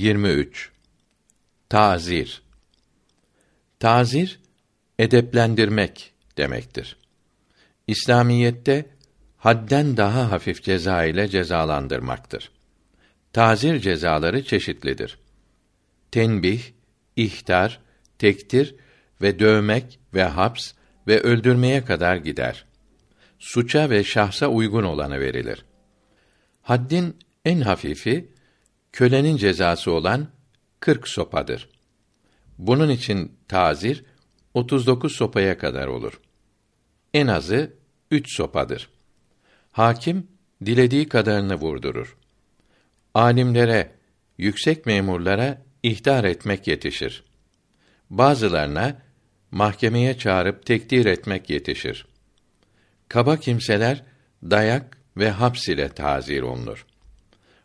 [0.00, 0.70] 23
[1.68, 2.42] Tazir
[3.80, 4.40] Tazir
[4.98, 6.96] edeplendirmek demektir.
[7.86, 8.86] İslamiyette
[9.36, 12.50] hadden daha hafif ceza ile cezalandırmaktır.
[13.32, 15.18] Tazir cezaları çeşitlidir.
[16.10, 16.62] Tenbih,
[17.16, 17.80] ihtar,
[18.18, 18.74] tektir
[19.22, 20.72] ve dövmek ve haps
[21.06, 22.64] ve öldürmeye kadar gider.
[23.38, 25.64] Suça ve şahsa uygun olanı verilir.
[26.62, 28.28] Haddin en hafifi
[28.92, 30.28] kölenin cezası olan
[30.80, 31.68] 40 sopadır.
[32.58, 34.04] Bunun için tazir
[34.54, 36.20] 39 sopaya kadar olur.
[37.14, 37.74] En azı
[38.10, 38.90] 3 sopadır.
[39.72, 40.26] Hakim
[40.66, 42.16] dilediği kadarını vurdurur.
[43.14, 43.92] Alimlere,
[44.38, 47.24] yüksek memurlara ihtar etmek yetişir.
[48.10, 49.02] Bazılarına
[49.50, 52.06] mahkemeye çağırıp tekdir etmek yetişir.
[53.08, 54.04] Kaba kimseler
[54.42, 56.86] dayak ve haps ile tazir olunur.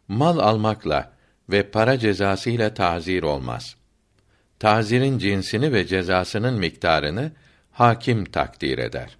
[0.07, 1.15] Mal almakla
[1.49, 3.76] ve para cezası ile tazir olmaz.
[4.59, 7.32] Tazirin cinsini ve cezasının miktarını
[7.71, 9.18] hakim takdir eder.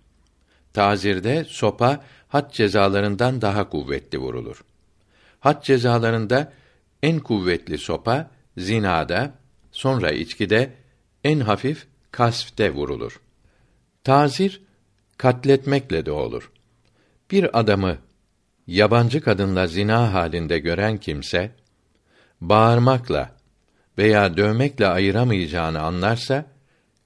[0.74, 4.64] Tazirde sopa had cezalarından daha kuvvetli vurulur.
[5.40, 6.54] Had cezalarında
[7.04, 9.34] en kuvvetli sopa zinada,
[9.72, 10.74] sonra içkide,
[11.24, 13.22] en hafif kasfte vurulur.
[14.04, 14.62] Tazir
[15.18, 16.52] katletmekle de olur.
[17.32, 17.98] Bir adamı
[18.68, 21.52] yabancı kadınla zina halinde gören kimse
[22.42, 23.36] bağırmakla
[23.98, 26.46] veya dövmekle ayıramayacağını anlarsa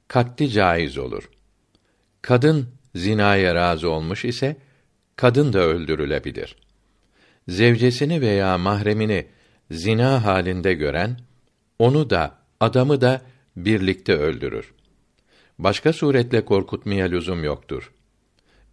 [0.08, 1.30] katli caiz olur.
[2.22, 4.58] Kadın zinaya razı olmuş ise
[5.16, 6.56] kadın da öldürülebilir.
[7.48, 9.28] Zevcesini veya mahremini
[9.72, 11.18] zina halinde gören
[11.80, 13.22] onu da adamı da
[13.56, 14.74] birlikte öldürür.
[15.60, 17.92] Başka suretle korkutmaya lüzum yoktur.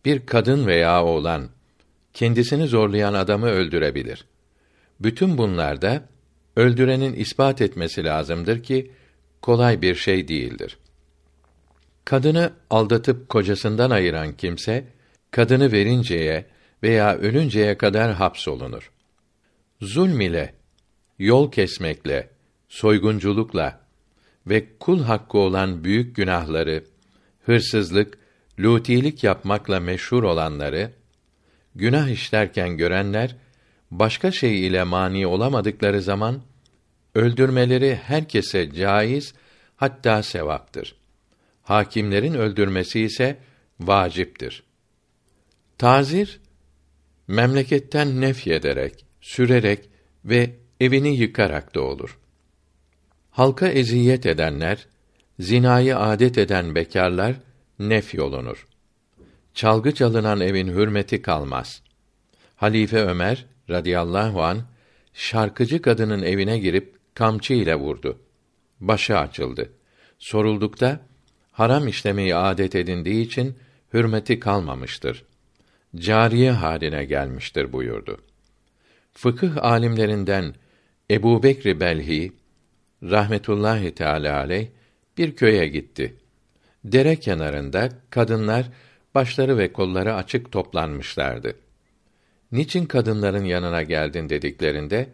[0.04, 1.48] Bir kadın veya oğlan
[2.14, 4.24] kendisini zorlayan adamı öldürebilir.
[5.00, 6.08] Bütün bunlarda
[6.56, 8.90] öldürenin ispat etmesi lazımdır ki
[9.42, 10.78] kolay bir şey değildir.
[12.04, 14.84] Kadını aldatıp kocasından ayıran kimse
[15.30, 16.46] kadını verinceye
[16.82, 18.90] veya ölünceye kadar hapsolunur.
[19.80, 20.54] Zulm ile,
[21.18, 22.30] yol kesmekle,
[22.68, 23.80] soygunculukla
[24.46, 26.84] ve kul hakkı olan büyük günahları,
[27.46, 28.18] hırsızlık,
[28.60, 30.92] lutilik yapmakla meşhur olanları,
[31.74, 33.36] günah işlerken görenler,
[33.90, 36.42] başka şey ile mani olamadıkları zaman,
[37.14, 39.34] öldürmeleri herkese caiz,
[39.76, 40.94] hatta sevaptır.
[41.62, 43.38] Hakimlerin öldürmesi ise
[43.80, 44.62] vaciptir.
[45.78, 46.40] Tazir,
[47.28, 49.88] memleketten nef ederek, sürerek
[50.24, 52.18] ve evini yıkarak da olur.
[53.30, 54.86] Halka eziyet edenler,
[55.40, 57.34] zinayı adet eden bekarlar
[57.78, 58.66] nef yolunur.
[59.54, 61.82] Çalgı çalınan evin hürmeti kalmaz.
[62.56, 64.58] Halife Ömer radıyallahu an
[65.14, 68.18] şarkıcı kadının evine girip kamçı ile vurdu.
[68.80, 69.72] Başı açıldı.
[70.18, 71.00] Soruldukta
[71.52, 73.56] haram işlemeyi adet edindiği için
[73.92, 75.24] hürmeti kalmamıştır.
[75.96, 78.20] Cariye haline gelmiştir buyurdu.
[79.12, 80.54] Fıkıh alimlerinden
[81.10, 82.32] Ebu Bekr Belhi
[83.02, 84.68] rahmetullahi teala aleyh
[85.18, 86.16] bir köye gitti.
[86.84, 88.66] Dere kenarında kadınlar
[89.14, 91.54] başları ve kolları açık toplanmışlardı.
[92.52, 95.12] Niçin kadınların yanına geldin dediklerinde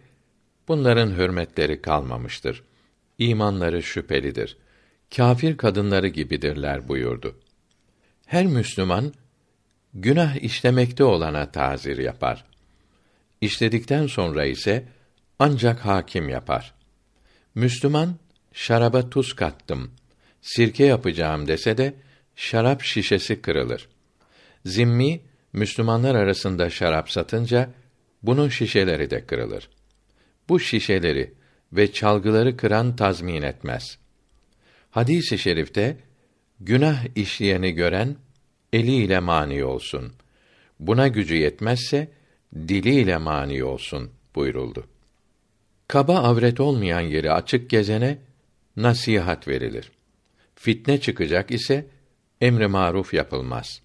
[0.68, 2.62] bunların hürmetleri kalmamıştır.
[3.18, 4.56] İmanları şüphelidir.
[5.16, 7.38] Kafir kadınları gibidirler buyurdu.
[8.26, 9.12] Her Müslüman
[9.94, 12.44] günah işlemekte olana tazir yapar.
[13.40, 14.84] İşledikten sonra ise
[15.38, 16.74] ancak hakim yapar.
[17.54, 18.16] Müslüman
[18.52, 19.90] şaraba tuz kattım,
[20.42, 21.94] sirke yapacağım dese de
[22.36, 23.88] şarap şişesi kırılır.
[24.66, 25.20] Zimmi
[25.52, 27.70] Müslümanlar arasında şarap satınca
[28.22, 29.68] bunun şişeleri de kırılır.
[30.48, 31.34] Bu şişeleri
[31.72, 33.98] ve çalgıları kıran tazmin etmez.
[34.90, 35.96] Hadis-i şerifte
[36.60, 38.16] günah işleyeni gören
[38.72, 40.12] eliyle mani olsun.
[40.80, 42.12] Buna gücü yetmezse
[42.54, 44.86] diliyle mani olsun buyuruldu.
[45.88, 48.18] Kaba avret olmayan yeri açık gezene
[48.76, 49.92] nasihat verilir.
[50.54, 51.86] Fitne çıkacak ise
[52.40, 53.81] emri maruf yapılmaz.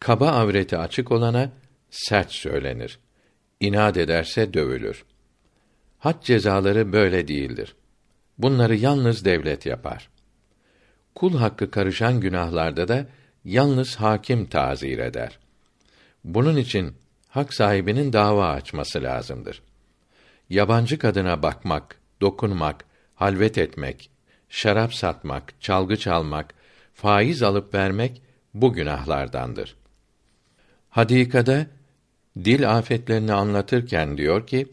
[0.00, 1.50] Kaba avreti açık olana
[1.90, 2.98] sert söylenir.
[3.60, 5.04] İnat ederse dövülür.
[5.98, 7.76] Had cezaları böyle değildir.
[8.38, 10.08] Bunları yalnız devlet yapar.
[11.14, 13.06] Kul hakkı karışan günahlarda da
[13.44, 15.38] yalnız hakim tazir eder.
[16.24, 16.96] Bunun için
[17.28, 19.62] hak sahibinin dava açması lazımdır.
[20.50, 24.10] Yabancı kadına bakmak, dokunmak, halvet etmek,
[24.48, 26.54] şarap satmak, çalgı çalmak,
[26.94, 28.22] faiz alıp vermek
[28.54, 29.76] bu günahlardandır.
[30.94, 31.66] Hadikada
[32.44, 34.68] dil afetlerini anlatırken diyor ki,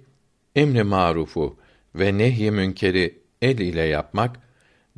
[0.56, 1.60] emri marufu
[1.96, 4.40] ve nehy münkeri el ile yapmak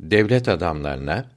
[0.00, 1.30] devlet adamlarına,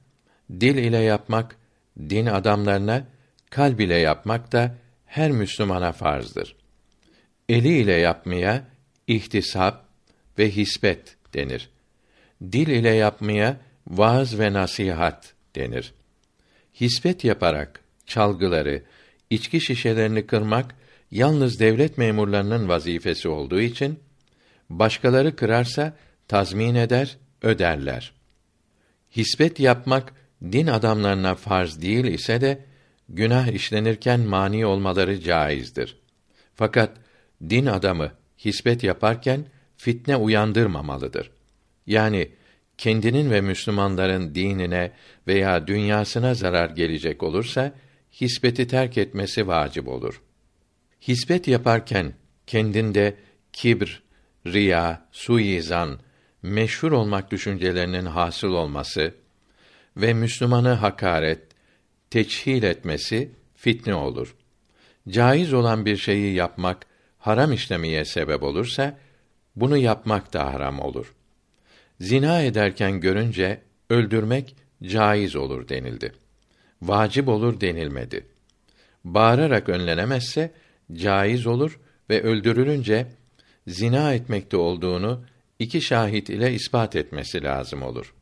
[0.50, 1.56] dil ile yapmak
[1.98, 3.04] din adamlarına,
[3.50, 4.74] kalb ile yapmak da
[5.06, 6.56] her Müslümana farzdır.
[7.48, 8.64] Eli ile yapmaya
[9.06, 9.84] ihtisap
[10.38, 11.70] ve hisbet denir.
[12.42, 13.56] Dil ile yapmaya
[13.86, 15.94] vaaz ve nasihat denir.
[16.80, 18.82] Hisbet yaparak çalgıları,
[19.30, 20.74] içki şişelerini kırmak
[21.10, 23.98] yalnız devlet memurlarının vazifesi olduğu için
[24.70, 25.96] başkaları kırarsa
[26.28, 28.12] tazmin eder, öderler.
[29.16, 32.64] Hisbet yapmak din adamlarına farz değil ise de
[33.08, 35.96] günah işlenirken mani olmaları caizdir.
[36.54, 36.96] Fakat
[37.50, 38.12] din adamı
[38.44, 39.44] hisbet yaparken
[39.76, 41.30] fitne uyandırmamalıdır.
[41.86, 42.28] Yani
[42.78, 44.92] kendinin ve Müslümanların dinine
[45.26, 47.72] veya dünyasına zarar gelecek olursa
[48.20, 50.22] hisbeti terk etmesi vacip olur.
[51.08, 52.12] Hisbet yaparken
[52.46, 53.16] kendinde
[53.52, 54.02] kibr,
[54.46, 56.00] riya, suizan,
[56.42, 59.14] meşhur olmak düşüncelerinin hasıl olması
[59.96, 61.42] ve Müslümanı hakaret,
[62.10, 64.36] teçhil etmesi fitne olur.
[65.08, 66.86] Caiz olan bir şeyi yapmak
[67.18, 68.98] haram işlemeye sebep olursa
[69.56, 71.14] bunu yapmak da haram olur.
[72.00, 73.60] Zina ederken görünce
[73.90, 76.12] öldürmek caiz olur denildi.
[76.82, 78.26] Vacip olur denilmedi.
[79.04, 80.52] Bağırarak önlenemezse
[80.92, 81.80] caiz olur
[82.10, 83.06] ve öldürülünce
[83.66, 85.24] zina etmekte olduğunu
[85.58, 88.14] iki şahit ile ispat etmesi lazım olur.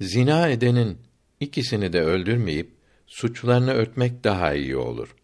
[0.00, 0.98] Zina edenin
[1.40, 2.70] ikisini de öldürmeyip
[3.06, 5.14] suçlarını örtmek daha iyi olur.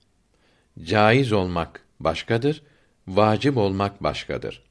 [0.82, 2.62] Caiz olmak başkadır,
[3.08, 4.62] vacip olmak başkadır.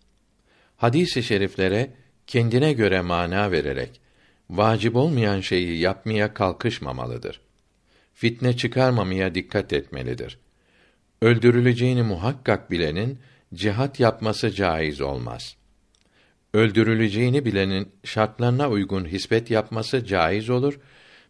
[0.78, 1.94] Hadis-i şeriflere
[2.28, 4.02] kendine göre mana vererek
[4.50, 7.47] vacip olmayan şeyi yapmaya kalkışmamalıdır.
[8.20, 10.40] Fitne çıkarmamaya dikkat etmelidir.
[11.22, 13.20] Öldürüleceğini muhakkak bilenin
[13.54, 15.58] cihat yapması caiz olmaz.
[16.54, 20.80] Öldürüleceğini bilenin şartlarına uygun hisbet yapması caiz olur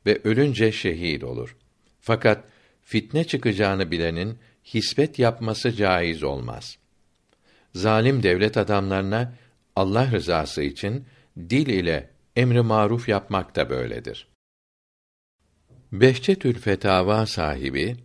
[0.06, 1.57] ve ölünce şehit olur.
[2.00, 2.44] Fakat
[2.81, 6.78] fitne çıkacağını bilenin hisbet yapması caiz olmaz.
[7.75, 9.33] Zalim devlet adamlarına
[9.75, 11.06] Allah rızası için
[11.38, 14.28] dil ile emri maruf yapmak da böyledir.
[15.92, 17.95] Behçetül Fetava sahibi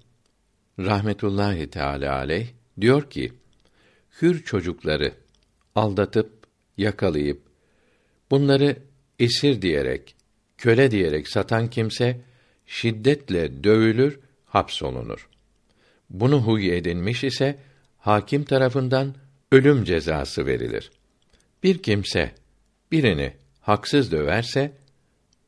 [0.78, 2.46] rahmetullahi teala aleyh
[2.80, 3.32] diyor ki:
[4.22, 5.14] Hür çocukları
[5.74, 6.32] aldatıp
[6.76, 7.42] yakalayıp
[8.30, 8.76] bunları
[9.18, 10.14] esir diyerek,
[10.58, 12.20] köle diyerek satan kimse
[12.66, 15.28] şiddetle dövülür, hapsolunur.
[16.10, 17.58] Bunu huy edinmiş ise
[17.98, 19.14] hakim tarafından
[19.52, 20.90] ölüm cezası verilir.
[21.62, 22.34] Bir kimse
[22.92, 24.72] birini haksız döverse,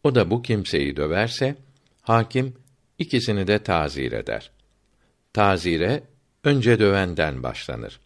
[0.05, 1.57] o da bu kimseyi döverse,
[2.05, 2.55] hakim
[2.99, 4.51] ikisini de tazir eder.
[5.33, 6.03] Tazire
[6.45, 8.01] önce dövenden başlanır.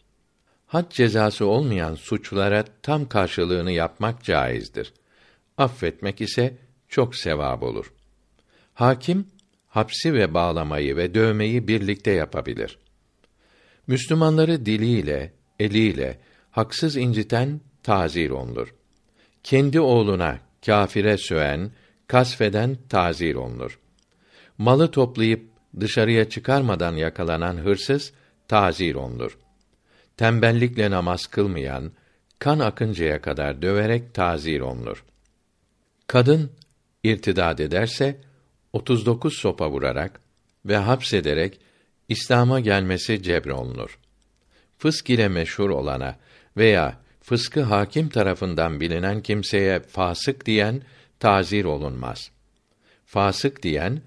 [0.67, 4.93] Had cezası olmayan suçlara tam karşılığını yapmak caizdir.
[5.57, 6.57] Affetmek ise
[6.87, 7.93] çok sevap olur.
[8.73, 9.27] Hakim
[9.67, 12.79] hapsi ve bağlamayı ve dövmeyi birlikte yapabilir.
[13.87, 16.19] Müslümanları diliyle, eliyle
[16.51, 18.75] haksız inciten tazir olunur.
[19.43, 21.71] Kendi oğluna kâfire söven,
[22.07, 23.79] kasfeden tazir olunur.
[24.59, 28.13] Malı toplayıp dışarıya çıkarmadan yakalanan hırsız
[28.47, 29.37] tazir olunur.
[30.17, 31.91] Tembellikle namaz kılmayan,
[32.39, 35.05] kan akıncaya kadar döverek tazir olunur.
[36.07, 36.51] Kadın
[37.03, 38.21] irtidad ederse
[38.73, 40.21] 39 sopa vurarak
[40.65, 41.59] ve hapsederek
[42.09, 43.99] İslam'a gelmesi cebrolunur.
[44.77, 46.15] Fısk ile meşhur olana
[46.57, 50.81] veya fıskı hakim tarafından bilinen kimseye fasık diyen
[51.19, 52.31] tazir olunmaz.
[53.05, 54.01] Fasık diyen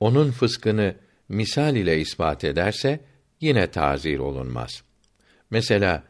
[0.00, 0.94] onun fıskını
[1.28, 3.00] misal ile ispat ederse
[3.40, 4.82] yine tazir olunmaz.
[5.50, 6.04] Mesela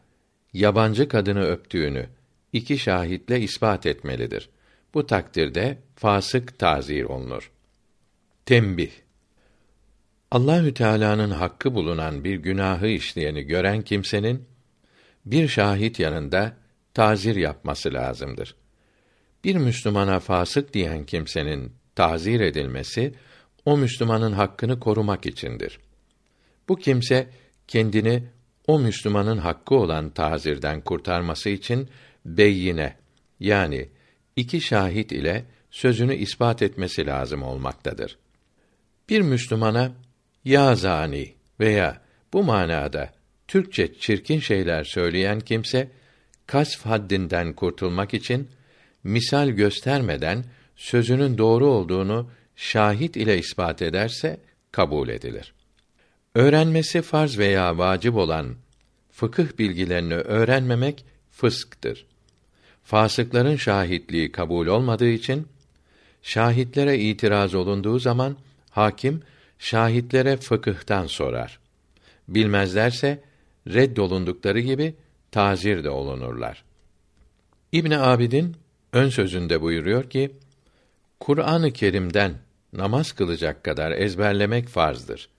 [0.53, 2.09] yabancı kadını öptüğünü
[2.53, 4.49] iki şahitle ispat etmelidir.
[4.93, 7.51] Bu takdirde fasık tazir olunur.
[8.45, 8.91] Tembih
[10.31, 14.45] Allahü Teala'nın hakkı bulunan bir günahı işleyeni gören kimsenin
[15.25, 16.53] bir şahit yanında
[16.93, 18.55] tazir yapması lazımdır.
[19.43, 23.13] Bir Müslümana fasık diyen kimsenin tazir edilmesi
[23.69, 25.79] o Müslümanın hakkını korumak içindir.
[26.69, 27.27] Bu kimse
[27.67, 28.23] kendini
[28.67, 31.89] o Müslümanın hakkı olan tazirden kurtarması için
[32.25, 32.95] beyine
[33.39, 33.89] yani
[34.35, 38.17] iki şahit ile sözünü ispat etmesi lazım olmaktadır.
[39.09, 39.91] Bir Müslümana
[40.45, 42.01] ya zani veya
[42.33, 43.13] bu manada
[43.47, 45.91] Türkçe çirkin şeyler söyleyen kimse
[46.47, 48.49] kasf haddinden kurtulmak için
[49.03, 50.45] misal göstermeden
[50.75, 52.29] sözünün doğru olduğunu
[52.59, 54.39] şahit ile ispat ederse
[54.71, 55.53] kabul edilir.
[56.35, 58.55] Öğrenmesi farz veya vacip olan
[59.11, 62.05] fıkıh bilgilerini öğrenmemek fısktır.
[62.83, 65.47] fasıkların şahitliği kabul olmadığı için
[66.21, 68.37] şahitlere itiraz olunduğu zaman
[68.69, 69.21] hakim
[69.59, 71.59] şahitlere fıkıhtan sorar.
[72.27, 73.23] Bilmezlerse
[73.67, 74.95] reddolundukları gibi
[75.31, 76.63] tazir de olunurlar.
[77.71, 78.55] İbn Abidin
[78.93, 80.31] ön sözünde buyuruyor ki
[81.19, 82.33] Kur'an-ı Kerim'den
[82.73, 85.29] namaz kılacak kadar ezberlemek farzdır.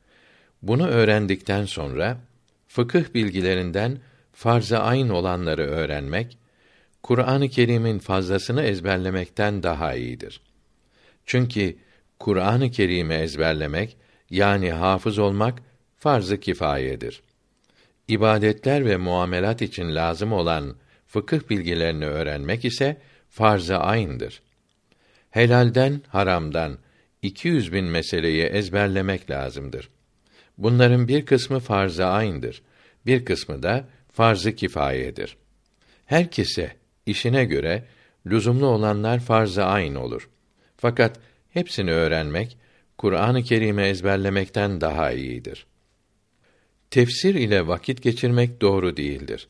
[0.63, 2.17] Bunu öğrendikten sonra
[2.69, 3.99] fıkıh bilgilerinden
[4.33, 6.39] farz-ı ayn olanları öğrenmek
[7.03, 10.41] Kur'an-ı Kerim'in fazlasını ezberlemekten daha iyidir.
[11.27, 11.77] Çünkü
[12.19, 13.97] Kur'an-ı Kerim'i ezberlemek
[14.31, 15.63] yani hafız olmak
[15.99, 17.23] farz-ı kifayedir.
[18.09, 22.97] İbadetler ve muamelat için lazım olan fıkıh bilgilerini öğrenmek ise
[23.29, 24.43] farz-ı ayn'dır.
[25.31, 26.79] Helalden, haramdan
[27.23, 29.89] 200 bin meseleyi ezberlemek lazımdır.
[30.59, 32.63] Bunların bir kısmı farz-ı ayn'dır.
[33.07, 35.37] Bir kısmı da farz-ı kifayedir.
[36.07, 37.85] Herkese işine göre
[38.27, 40.29] lüzumlu olanlar farz-ı ayn olur.
[40.77, 42.59] Fakat hepsini öğrenmek
[42.99, 45.67] Kur'an-ı Kerim'i ezberlemekten daha iyidir.
[46.91, 49.49] Tefsir ile vakit geçirmek doğru değildir.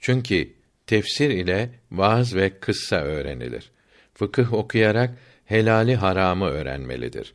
[0.00, 0.52] Çünkü
[0.86, 3.70] tefsir ile vaaz ve kıssa öğrenilir.
[4.14, 7.34] Fıkıh okuyarak helali haramı öğrenmelidir.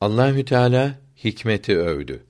[0.00, 2.22] Allahü Teala hikmeti övdü.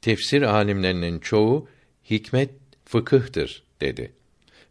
[0.00, 1.68] Tefsir alimlerinin çoğu
[2.10, 2.50] hikmet
[2.84, 4.12] fıkıhtır dedi.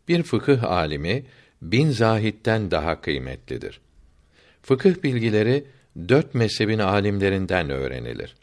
[0.08, 1.26] Bir fıkıh alimi
[1.62, 3.80] bin zahitten daha kıymetlidir.
[4.62, 5.64] Fıkıh bilgileri
[6.10, 8.36] dört mezhebin alimlerinden öğrenilir.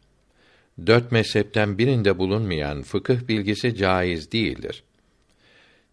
[0.87, 4.83] Dört mezhepten birinde bulunmayan fıkıh bilgisi caiz değildir.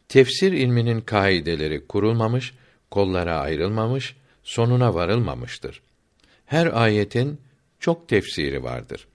[0.10, 2.54] Tefsir ilminin kaideleri kurulmamış,
[2.92, 5.82] kollara ayrılmamış, sonuna varılmamıştır.
[6.46, 7.42] Her ayetin
[7.80, 9.08] çok tefsiri vardır.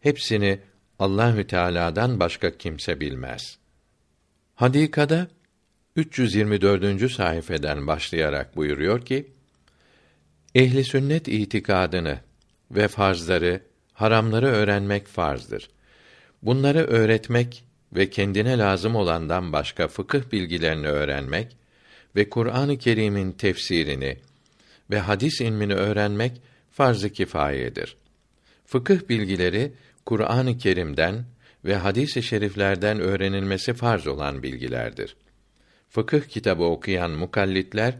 [0.00, 0.58] Hepsini
[0.98, 3.58] Allahü Teala'dan başka kimse bilmez.
[4.54, 5.28] Hadikada
[5.96, 7.12] 324.
[7.12, 9.32] sayfeden başlayarak buyuruyor ki:
[10.54, 12.18] Ehli sünnet itikadını
[12.70, 15.70] ve farzları, haramları öğrenmek farzdır.
[16.42, 21.56] Bunları öğretmek ve kendine lazım olandan başka fıkıh bilgilerini öğrenmek
[22.16, 24.18] ve Kur'an-ı Kerim'in tefsirini
[24.90, 27.96] ve hadis ilmini öğrenmek farz-ı kifayedir.
[28.66, 29.72] Fıkıh bilgileri
[30.06, 31.24] Kur'an-ı Kerim'den
[31.64, 35.16] ve hadis-i şeriflerden öğrenilmesi farz olan bilgilerdir.
[35.88, 37.94] Fıkıh kitabı okuyan mukallitler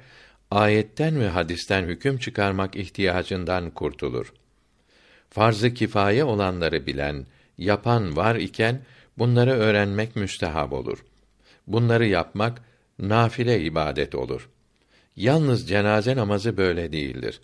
[0.50, 4.32] ayetten ve hadisten hüküm çıkarmak ihtiyacından kurtulur.
[5.30, 7.26] Farz-ı kifaye olanları bilen,
[7.59, 8.82] yapan var iken
[9.18, 11.04] bunları öğrenmek müstehab olur.
[11.66, 12.62] Bunları yapmak
[12.99, 14.49] nafile ibadet olur.
[15.21, 17.41] Yalnız cenaze namazı böyle değildir.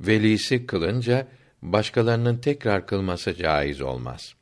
[0.00, 1.26] Velisi kılınca
[1.62, 4.34] başkalarının tekrar kılması caiz olmaz.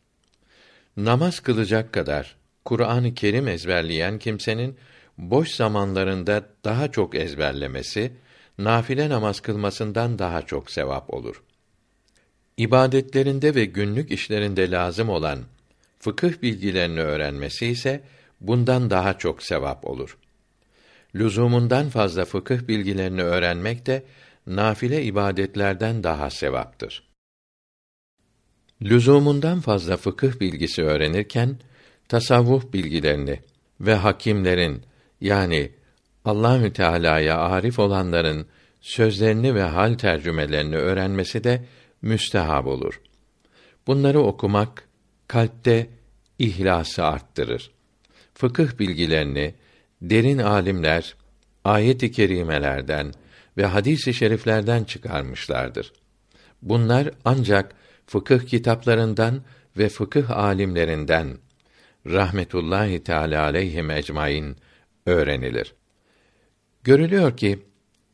[0.96, 4.76] Namaz kılacak kadar Kur'an-ı Kerim ezberleyen kimsenin
[5.18, 8.12] boş zamanlarında daha çok ezberlemesi,
[8.58, 11.42] nafile namaz kılmasından daha çok sevap olur.
[12.56, 15.38] İbadetlerinde ve günlük işlerinde lazım olan
[15.98, 18.00] fıkıh bilgilerini öğrenmesi ise
[18.40, 20.18] bundan daha çok sevap olur.
[21.16, 24.04] Lüzumundan fazla fıkıh bilgilerini öğrenmek de
[24.46, 27.02] nafile ibadetlerden daha sevaptır.
[28.82, 31.58] Lüzumundan fazla fıkıh bilgisi öğrenirken
[32.08, 33.40] tasavvuf bilgilerini
[33.80, 34.82] ve hakimlerin
[35.20, 35.72] yani
[36.24, 38.46] Allahü Teala'ya arif olanların
[38.80, 41.64] sözlerini ve hal tercümelerini öğrenmesi de
[42.02, 43.00] müstehab olur.
[43.86, 44.88] Bunları okumak
[45.28, 45.90] kalpte
[46.38, 47.70] ihlası arttırır.
[48.34, 49.54] Fıkıh bilgilerini
[50.02, 51.16] derin alimler
[51.64, 53.12] ayet-i kerimelerden
[53.56, 55.92] ve hadis-i şeriflerden çıkarmışlardır.
[56.62, 57.74] Bunlar ancak
[58.06, 59.42] fıkıh kitaplarından
[59.76, 61.38] ve fıkıh alimlerinden
[62.06, 64.56] rahmetullahi teala aleyhim ecmaîn
[65.06, 65.74] öğrenilir.
[66.84, 67.58] Görülüyor ki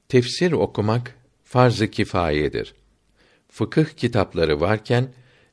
[0.08, 2.74] tefsir okumak farz-ı kifayedir.
[3.48, 5.08] Fıkıh kitapları varken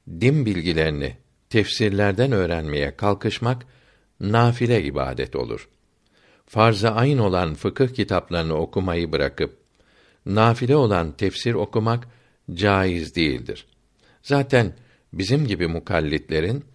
[0.10, 1.18] din bilgilerini
[1.50, 3.66] tefsirlerden öğrenmeye kalkışmak
[4.20, 5.70] nafile ibadet olur.
[6.50, 9.58] Farz-ı ayn olan fıkıh kitaplarını okumayı bırakıp
[10.26, 12.08] nafile olan tefsir okumak
[12.54, 13.66] caiz değildir.
[14.24, 14.74] Zaten
[15.14, 16.66] bizim gibi mukallitlerin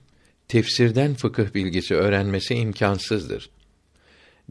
[0.48, 3.50] tefsirden fıkıh bilgisi öğrenmesi imkansızdır.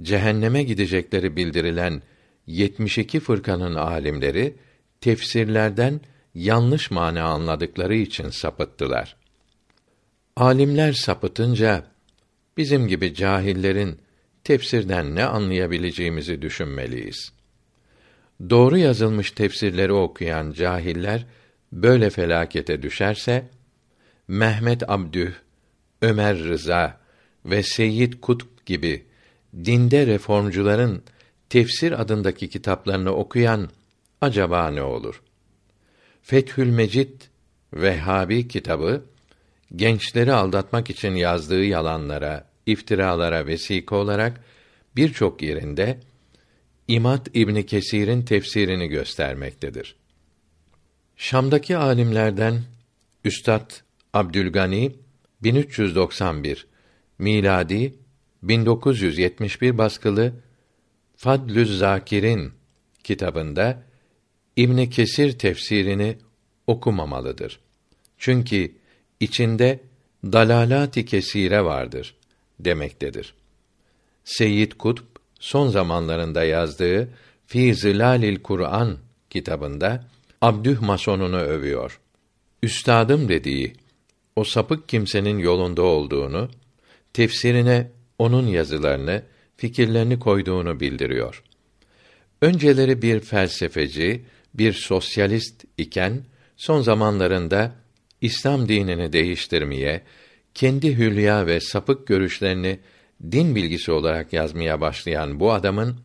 [0.02, 2.02] Cehenneme gidecekleri bildirilen
[2.48, 4.56] 72 fırkanın alimleri
[5.02, 6.02] tefsirlerden
[6.36, 9.16] yanlış mana anladıkları için sapıttılar.
[10.36, 11.86] Alimler sapıtınca
[12.58, 14.03] bizim gibi cahillerin
[14.44, 17.34] tefsirden ne anlayabileceğimizi düşünmeliyiz.
[18.50, 21.26] Doğru yazılmış tefsirleri okuyan cahiller
[21.72, 23.50] böyle felakete düşerse
[24.28, 25.32] Mehmet Abdüh,
[26.02, 27.00] Ömer Rıza
[27.46, 29.06] ve Seyyid Kutb gibi
[29.56, 31.04] dinde reformcuların
[31.50, 33.70] tefsir adındaki kitaplarını okuyan
[34.22, 35.22] acaba ne olur?
[36.22, 37.22] Fethül Mecid
[37.74, 39.06] Vehhabi kitabı
[39.76, 44.44] gençleri aldatmak için yazdığı yalanlara, iftiralara vesika olarak
[44.96, 46.00] birçok yerinde
[46.88, 49.96] İmat İbni Kesir'in tefsirini göstermektedir.
[51.18, 52.62] Şam'daki alimlerden
[53.24, 53.72] Üstad
[54.14, 54.96] Abdülgani
[55.44, 56.68] 1391
[57.20, 57.94] miladi
[58.44, 60.34] 1971 baskılı
[61.16, 62.52] Fadlüz Zakir'in
[63.04, 63.84] kitabında
[64.56, 66.18] İbn Kesir tefsirini
[66.68, 67.60] okumamalıdır.
[68.18, 68.76] Çünkü
[69.20, 69.80] içinde
[70.24, 72.16] dalalati kesire vardır
[72.60, 73.34] demektedir.
[74.24, 75.04] Seyyid Kutb
[75.40, 77.10] son zamanlarında yazdığı
[77.48, 78.98] Fi Zilalil Kur'an
[79.30, 80.06] kitabında
[80.42, 82.00] Abdüh Masonunu övüyor.
[82.64, 83.74] Üstadım dediği
[84.36, 86.50] o sapık kimsenin yolunda olduğunu,
[87.14, 89.24] tefsirine onun yazılarını,
[89.58, 91.44] fikirlerini koyduğunu bildiriyor.
[92.42, 96.24] Önceleri bir felsefeci, bir sosyalist iken
[96.58, 97.76] son zamanlarında
[98.22, 100.02] İslam dinini değiştirmeye,
[100.56, 102.80] kendi hülya ve sapık görüşlerini
[103.32, 105.96] din bilgisi olarak yazmaya başlayan bu adamın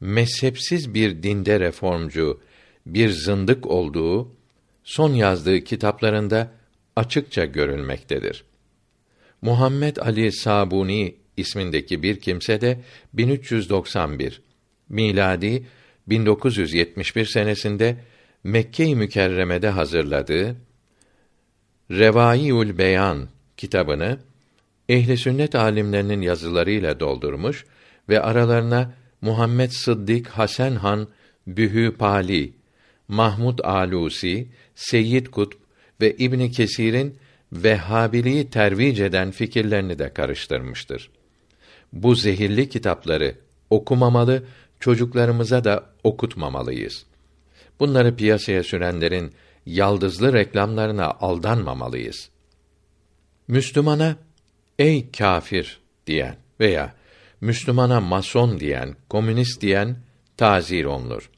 [0.00, 2.40] mezhepsiz bir dinde reformcu,
[2.86, 4.32] bir zındık olduğu
[4.84, 6.50] son yazdığı kitaplarında
[6.96, 8.44] açıkça görülmektedir.
[9.42, 12.80] Muhammed Ali Sabuni ismindeki bir kimse de
[13.12, 14.42] 1391
[14.88, 15.66] miladi
[16.06, 17.96] 1971 senesinde
[18.44, 20.56] Mekke-i Mükerreme'de hazırladığı
[21.90, 24.18] Revaiül Beyan kitabını
[24.88, 27.64] ehli sünnet alimlerinin yazılarıyla doldurmuş
[28.08, 31.08] ve aralarına Muhammed Sıddık Hasan Han
[31.46, 32.52] Bühü Pali,
[33.08, 35.56] Mahmud Alusi, Seyyid Kutb
[36.00, 37.16] ve İbn Kesir'in
[37.52, 41.10] Vehhabiliği tervic eden fikirlerini de karıştırmıştır.
[41.92, 43.34] Bu zehirli kitapları
[43.70, 44.44] okumamalı,
[44.80, 47.06] çocuklarımıza da okutmamalıyız.
[47.80, 49.32] Bunları piyasaya sürenlerin
[49.66, 52.30] yaldızlı reklamlarına aldanmamalıyız.
[53.48, 54.16] Müslümana
[54.78, 56.94] ey kafir diyen veya
[57.40, 59.96] Müslümana mason diyen, komünist diyen
[60.36, 61.30] tazir olunur.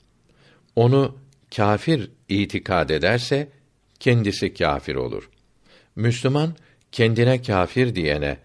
[0.76, 1.18] Onu
[1.56, 3.48] kafir itikad ederse
[4.00, 5.30] kendisi kafir olur.
[5.96, 6.56] Müslüman
[6.92, 8.38] kendine kafir diyene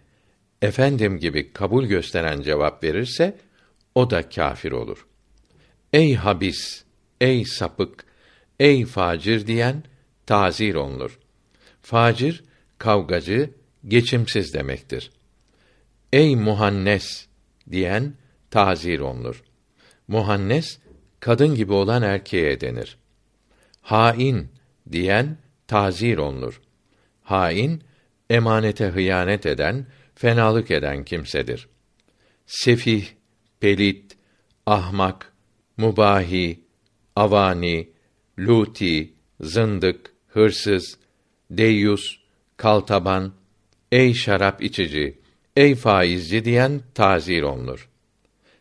[0.62, 3.38] efendim gibi kabul gösteren cevap verirse
[3.95, 5.08] o da kafir olur.
[5.93, 6.84] Ey habis,
[7.21, 8.06] ey sapık,
[8.60, 9.84] ey facir diyen
[10.26, 11.19] tazir olunur.
[11.82, 12.43] Facir
[12.81, 13.49] kavgacı,
[13.87, 15.11] geçimsiz demektir.
[16.13, 17.27] Ey muhannes
[17.71, 18.13] diyen
[18.49, 19.43] tazir olunur.
[20.07, 20.79] Muhannes
[21.19, 22.97] kadın gibi olan erkeğe denir.
[23.81, 24.49] Hain
[24.91, 26.61] diyen tazir olunur.
[27.23, 27.83] Hain
[28.29, 31.67] emanete hıyanet eden, fenalık eden kimsedir.
[32.45, 33.05] Sefih,
[33.59, 34.17] pelit,
[34.65, 35.33] ahmak,
[35.77, 36.59] mubahi,
[37.15, 37.89] avani,
[38.39, 40.97] luti, zındık, hırsız,
[41.51, 42.20] deyyus,
[42.62, 43.34] kaltaban,
[43.91, 45.19] ey şarap içici,
[45.56, 47.89] ey faizci diyen tazir olunur.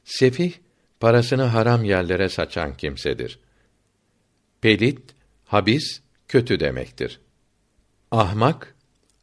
[0.05, 0.53] Sefih,
[1.01, 3.39] parasını haram yerlere saçan kimsedir.
[4.61, 5.01] Pelit,
[5.45, 7.21] habis, kötü demektir.
[8.11, 8.75] Ahmak,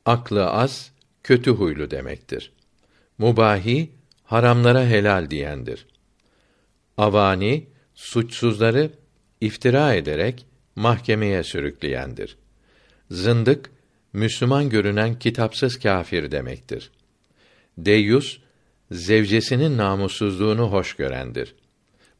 [0.05, 0.91] aklı az,
[1.23, 2.51] kötü huylu demektir.
[3.17, 3.91] Mubahi,
[4.23, 5.87] haramlara helal diyendir.
[6.97, 8.91] Avani, suçsuzları
[9.41, 12.37] iftira ederek mahkemeye sürükleyendir.
[13.11, 13.71] Zındık,
[14.13, 16.91] Müslüman görünen kitapsız kâfir demektir.
[17.77, 18.39] Deyyus,
[18.91, 21.55] zevcesinin namussuzluğunu hoş görendir.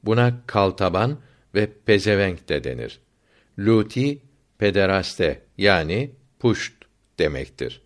[0.04, 1.20] Buna kaltaban
[1.56, 3.00] ve pezevenk de denir.
[3.60, 4.22] Luti,
[4.58, 6.74] pederaste yani puşt
[7.20, 7.82] demektir.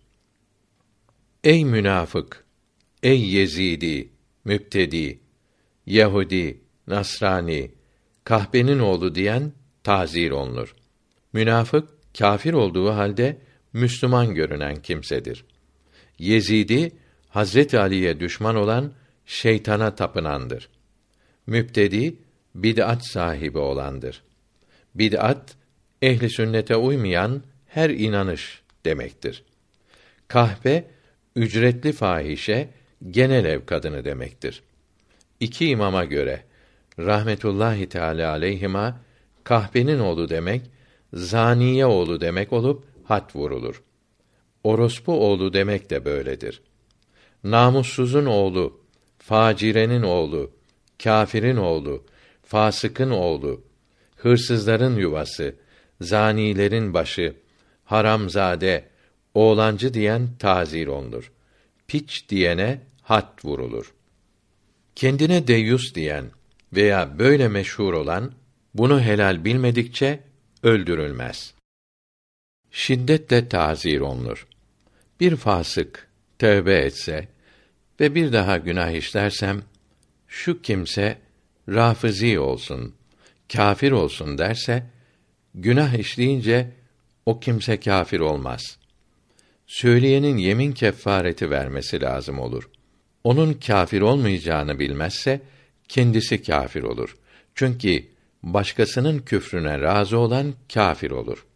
[1.44, 2.44] Ey münafık,
[3.02, 4.08] ey Yezidi,
[4.44, 5.20] müptedi,
[5.86, 7.70] Yahudi, Nasrani,
[8.24, 9.52] kahbenin oğlu diyen
[9.84, 10.74] tazir olunur.
[11.32, 11.88] Münafık
[12.18, 13.38] kâfir olduğu halde
[13.72, 15.44] Müslüman görünen kimsedir.
[16.18, 16.92] Yezidi
[17.28, 18.92] Hazret Ali'ye düşman olan
[19.26, 20.68] şeytana tapınandır.
[21.46, 22.14] Müptedi
[22.54, 24.22] bid'at sahibi olandır.
[24.94, 25.56] Bid'at
[26.02, 29.44] ehli sünnete uymayan her inanış demektir.
[30.28, 30.84] Kahpe
[31.36, 32.68] ücretli fahişe
[33.10, 34.62] genel ev kadını demektir.
[35.40, 36.42] İki imama göre
[36.98, 39.00] rahmetullahi teala aleyhima
[39.44, 40.62] kahpenin oğlu demek
[41.12, 43.82] zaniye oğlu demek olup hat vurulur.
[44.64, 46.62] Orospu oğlu demek de böyledir.
[47.44, 48.80] Namussuzun oğlu,
[49.18, 50.50] facirenin oğlu,
[51.02, 52.04] kâfirin oğlu,
[52.42, 53.64] fasıkın oğlu,
[54.16, 55.54] hırsızların yuvası,
[56.00, 57.34] zanilerin başı,
[57.84, 58.84] haramzade,
[59.34, 61.32] oğlancı diyen tazir olunur.
[61.88, 63.92] Piç diyene hat vurulur.
[64.96, 66.24] Kendine deyus diyen
[66.72, 68.32] veya böyle meşhur olan
[68.74, 70.20] bunu helal bilmedikçe
[70.62, 71.54] öldürülmez.
[72.72, 74.46] Şiddetle tazir olunur.
[75.20, 76.08] Bir fasık
[76.38, 77.28] tövbe etse
[78.00, 79.62] ve bir daha günah işlersem
[80.28, 81.18] şu kimse
[81.68, 82.94] rafizi olsun,
[83.52, 84.86] kafir olsun derse
[85.54, 86.70] günah işleyince
[87.26, 88.78] o kimse kafir olmaz.
[89.66, 92.70] Söyleyenin yemin kefareti vermesi lazım olur.
[93.24, 95.40] Onun kafir olmayacağını bilmezse
[95.88, 97.16] kendisi kafir olur.
[97.54, 98.04] Çünkü
[98.42, 101.46] başkasının küfrüne razı olan kafir olur.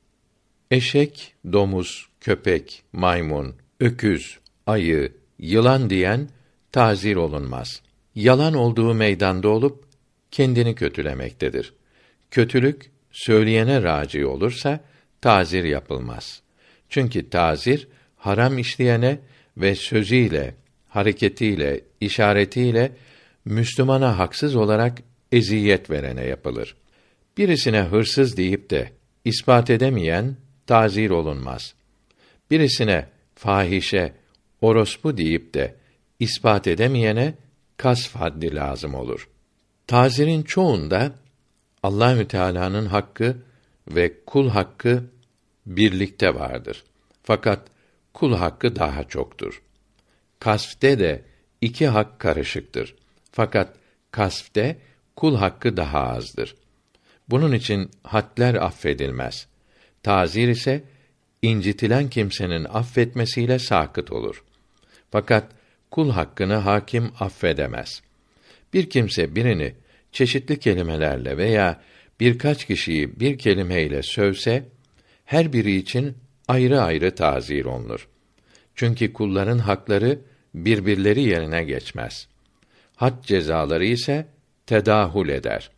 [0.71, 6.29] Eşek, domuz, köpek, maymun, öküz, ayı, yılan diyen
[6.73, 7.83] tazir olunmaz.
[8.15, 9.85] Yalan olduğu meydanda olup
[10.31, 11.73] kendini kötülemektedir.
[12.31, 14.81] Kötülük söyleyene raci olursa
[15.21, 16.43] tazir yapılmaz.
[16.89, 19.19] Çünkü tazir haram işleyene
[19.57, 20.55] ve sözüyle,
[20.89, 22.93] hareketiyle, işaretiyle
[23.45, 24.99] Müslümana haksız olarak
[25.33, 26.77] eziyet verene yapılır.
[27.39, 28.91] Birisine hırsız deyip de
[29.25, 31.75] ispat edemeyen tazir olunmaz.
[32.51, 34.13] Birisine fahişe,
[34.61, 35.75] orospu deyip de
[36.21, 37.35] ispat edemeyene
[37.77, 39.29] kasf haddi lazım olur.
[39.87, 41.13] Tazirin çoğunda
[41.83, 43.37] Allahü Teala'nın hakkı
[43.89, 45.05] ve kul hakkı
[45.67, 46.85] birlikte vardır.
[47.23, 47.69] Fakat
[48.15, 49.63] kul hakkı daha çoktur.
[50.41, 51.23] Kasfte de
[51.61, 52.95] iki hak karışıktır.
[53.33, 53.75] Fakat
[54.11, 54.79] kasfte
[55.17, 56.57] kul hakkı daha azdır.
[57.29, 59.47] Bunun için hadler affedilmez.
[60.07, 60.83] Tazir ise
[61.43, 64.45] incitilen kimsenin affetmesiyle sakıt olur.
[65.11, 65.45] Fakat
[65.91, 68.03] kul hakkını hakim affedemez.
[68.73, 69.75] Bir kimse birini
[70.13, 71.81] çeşitli kelimelerle veya
[72.21, 74.65] birkaç kişiyi bir kelimeyle sövse,
[75.25, 76.17] her biri için
[76.49, 78.09] ayrı ayrı tazir olunur.
[78.75, 80.19] Çünkü kulların hakları
[80.55, 82.29] birbirleri yerine geçmez.
[82.97, 84.27] Had cezaları ise
[84.67, 85.71] tedahül eder.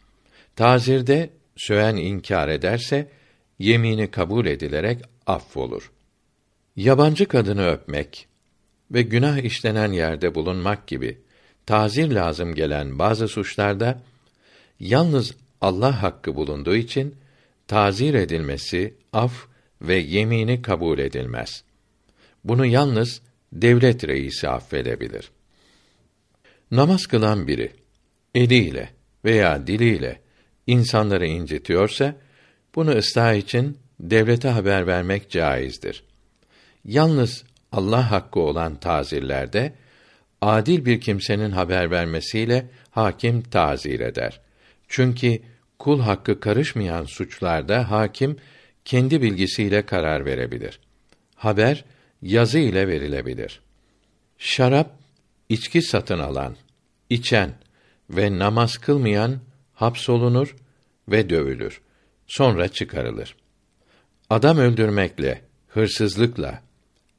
[0.57, 3.18] Tazirde söyen inkar ederse
[3.59, 5.93] yemini kabul edilerek affolur.
[6.77, 8.27] Yabancı kadını öpmek
[8.91, 11.19] ve günah işlenen yerde bulunmak gibi
[11.67, 14.03] tazir lazım gelen bazı suçlarda
[14.81, 17.15] yalnız Allah hakkı bulunduğu için
[17.67, 19.47] tazir edilmesi af
[19.83, 21.65] ve yemini kabul edilmez.
[22.45, 23.21] Bunu yalnız
[23.53, 25.31] devlet reisi affedebilir.
[26.71, 27.73] Namaz kılan biri
[28.35, 28.91] eliyle
[29.25, 30.21] veya diliyle
[30.67, 32.17] insanları incitiyorsa
[32.75, 36.05] bunu ıslah için devlete haber vermek caizdir.
[36.85, 39.73] Yalnız Allah hakkı olan tazirlerde
[40.41, 44.41] adil bir kimsenin haber vermesiyle hakim tazir eder.
[44.89, 45.39] Çünkü
[45.79, 48.37] kul hakkı karışmayan suçlarda hakim
[48.85, 50.81] kendi bilgisiyle karar verebilir.
[51.35, 51.85] Haber
[52.23, 53.61] yazı ile verilebilir.
[54.39, 54.91] Şarap,
[55.49, 56.57] içki satın alan,
[57.11, 57.51] içen
[58.11, 59.39] ve namaz kılmayan
[59.75, 60.57] hapsolunur
[61.09, 61.81] ve dövülür.
[62.29, 63.37] Sonra çıkarılır.
[64.31, 66.63] Adam öldürmekle, hırsızlıkla,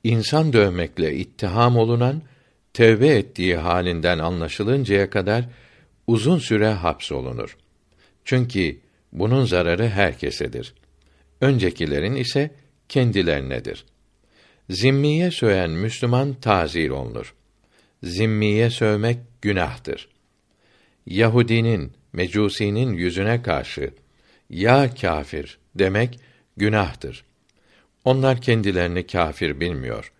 [0.03, 2.21] insan dövmekle ittiham olunan
[2.73, 5.45] tövbe ettiği halinden anlaşılıncaya kadar
[6.07, 7.57] uzun süre hapsolunur.
[8.25, 8.79] Çünkü
[9.11, 10.73] bunun zararı herkesedir.
[11.41, 12.51] Öncekilerin ise
[12.89, 13.85] kendilerinedir.
[14.69, 17.35] Zimmiye söyen Müslüman tazir olunur.
[18.03, 20.09] Zimmiye sövmek günahtır.
[21.05, 23.91] Yahudinin, Mecusinin yüzüne karşı
[24.49, 26.19] ya kafir demek
[26.57, 27.23] günahtır.
[28.05, 30.11] Onlar kendilerini kafir bilmiyor.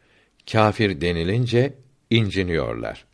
[0.51, 1.73] Kafir denilince
[2.09, 3.05] inciniyorlar.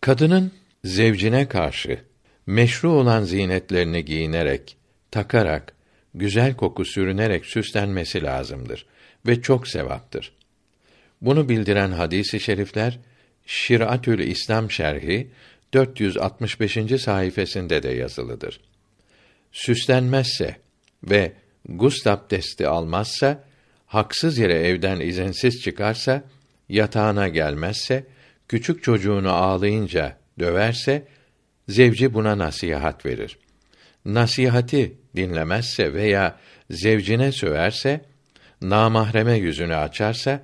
[0.00, 0.52] Kadının
[0.84, 2.00] zevcine karşı
[2.46, 4.76] meşru olan zinetlerini giyinerek,
[5.10, 5.72] takarak,
[6.14, 8.86] güzel koku sürünerek süslenmesi lazımdır
[9.26, 10.32] ve çok sevaptır.
[11.20, 12.98] Bunu bildiren hadisi şerifler
[13.46, 15.30] Şiratül İslam şerhi
[15.74, 16.78] 465.
[17.00, 18.60] sayfasında de yazılıdır.
[19.52, 20.56] Süslenmezse
[21.02, 21.32] ve
[21.68, 23.44] gusl abdesti almazsa,
[23.86, 26.24] haksız yere evden izinsiz çıkarsa,
[26.68, 28.06] yatağına gelmezse,
[28.48, 31.06] küçük çocuğunu ağlayınca döverse,
[31.68, 33.38] zevci buna nasihat verir.
[34.04, 36.38] Nasihati dinlemezse veya
[36.70, 38.04] zevcine söverse,
[38.62, 40.42] namahreme yüzünü açarsa,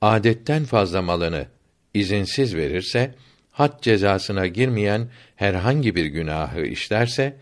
[0.00, 1.46] adetten fazla malını
[1.94, 3.14] izinsiz verirse,
[3.50, 7.36] had cezasına girmeyen herhangi bir günahı işlerse,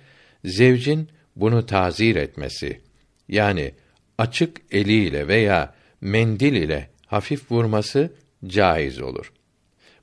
[0.44, 2.80] zevcin bunu tazir etmesi,
[3.28, 3.72] yani
[4.18, 8.12] açık eliyle veya mendil ile hafif vurması
[8.46, 9.32] caiz olur.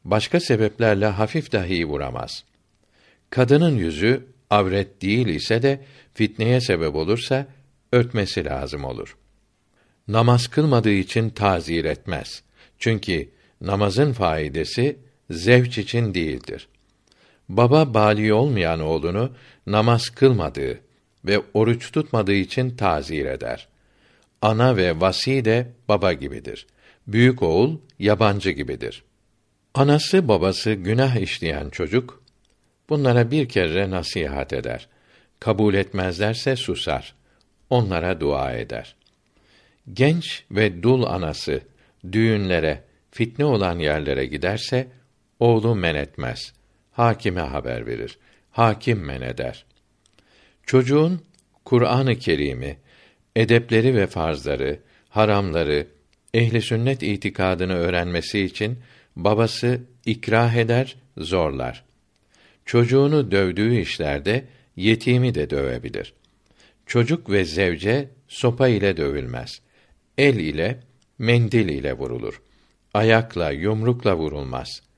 [0.06, 2.44] Başka sebeplerle hafif dahi vuramaz.
[3.30, 5.80] Kadının yüzü avret değil ise de
[6.14, 7.48] fitneye sebep olursa
[7.92, 9.18] örtmesi lazım olur.
[10.08, 12.44] Namaz kılmadığı için tazir etmez.
[12.80, 13.30] Çünkü
[13.62, 15.00] namazın faidesi
[15.30, 16.68] zevç için değildir.
[17.50, 19.32] Baba bali olmayan oğlunu
[19.68, 20.80] namaz kılmadığı
[21.26, 23.68] ve oruç tutmadığı için tazir eder.
[24.42, 26.68] Ana ve vasi de baba gibidir.
[27.08, 29.04] Büyük oğul yabancı gibidir.
[29.74, 32.24] Anası babası günah işleyen çocuk
[32.90, 34.88] bunlara bir kere nasihat eder.
[35.40, 37.16] Kabul etmezlerse susar.
[37.70, 38.96] Onlara dua eder.
[39.94, 41.62] Genç ve dul anası
[42.12, 44.88] düğünlere, fitne olan yerlere giderse
[45.40, 46.54] oğlu men etmez.
[47.00, 48.18] Hakime haber verir.
[48.52, 49.66] Hakim men eder.
[50.66, 51.22] Çocuğun
[51.66, 52.78] Kur'an-ı Kerim'i,
[53.36, 55.88] edepleri ve farzları, haramları,
[56.34, 58.80] ehli sünnet itikadını öğrenmesi için
[59.16, 61.84] babası ikrah eder, zorlar.
[62.66, 66.14] Çocuğunu dövdüğü işlerde yetimi de dövebilir.
[66.86, 69.62] Çocuk ve zevce sopa ile dövülmez.
[70.18, 70.80] El ile,
[71.18, 72.42] mendil ile vurulur.
[72.94, 74.89] Ayakla, yumrukla vurulmaz.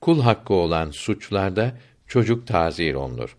[0.00, 1.74] Kul hakkı olan suçlarda
[2.06, 3.36] çocuk tazir olunur.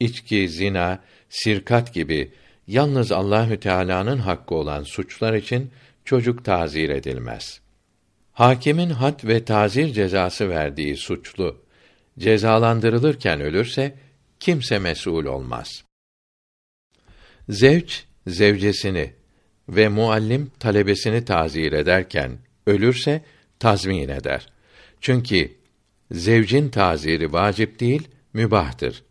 [0.00, 2.32] İçki, zina, sirkat gibi
[2.66, 5.70] yalnız Allahü Teala'nın hakkı olan suçlar için
[6.04, 7.60] çocuk tazir edilmez.
[8.32, 11.64] Hakimin had ve tazir cezası verdiği suçlu
[12.18, 13.94] cezalandırılırken ölürse
[14.40, 15.84] kimse mesul olmaz.
[17.48, 19.12] Zevç zevcesini
[19.68, 23.24] ve muallim talebesini tazir ederken ölürse
[23.58, 24.46] tazmin eder.
[25.00, 25.52] Çünkü
[26.10, 29.02] zevcin taziri vacip değil, mübahtır.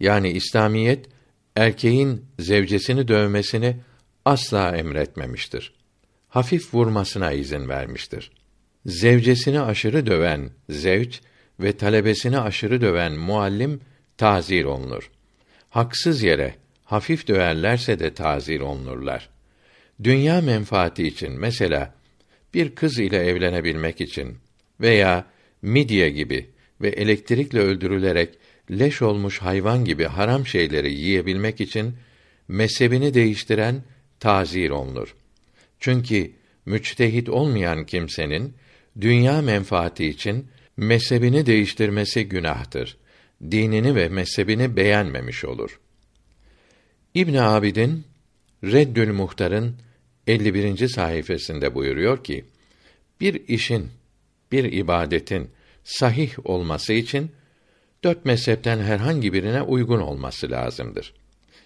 [0.00, 1.06] Yani İslamiyet
[1.56, 3.76] erkeğin zevcesini dövmesini
[4.24, 5.72] asla emretmemiştir.
[6.28, 8.30] Hafif vurmasına izin vermiştir.
[8.86, 11.20] Zevcesini aşırı döven zevç
[11.60, 13.80] ve talebesini aşırı döven muallim
[14.16, 15.10] tazir olunur.
[15.70, 19.28] Haksız yere hafif döverlerse de tazir olunurlar.
[20.04, 21.94] Dünya menfaati için mesela
[22.54, 24.36] bir kız ile evlenebilmek için
[24.80, 25.24] veya
[25.64, 26.46] midye gibi
[26.80, 28.38] ve elektrikle öldürülerek
[28.70, 31.94] leş olmuş hayvan gibi haram şeyleri yiyebilmek için
[32.48, 33.82] mezhebini değiştiren
[34.20, 35.14] tazir olunur.
[35.80, 36.32] Çünkü
[36.66, 38.54] müçtehit olmayan kimsenin
[39.00, 40.46] dünya menfaati için
[40.76, 42.96] mezhebini değiştirmesi günahtır.
[43.50, 45.80] Dinini ve mezhebini beğenmemiş olur.
[47.14, 48.04] İbn Abidin
[48.64, 49.76] Reddül Muhtar'ın
[50.26, 50.88] 51.
[50.88, 52.44] sayfasında buyuruyor ki:
[53.20, 53.90] Bir işin,
[54.52, 55.50] bir ibadetin
[55.84, 57.30] sahih olması için
[58.04, 61.14] dört mezhepten herhangi birine uygun olması lazımdır.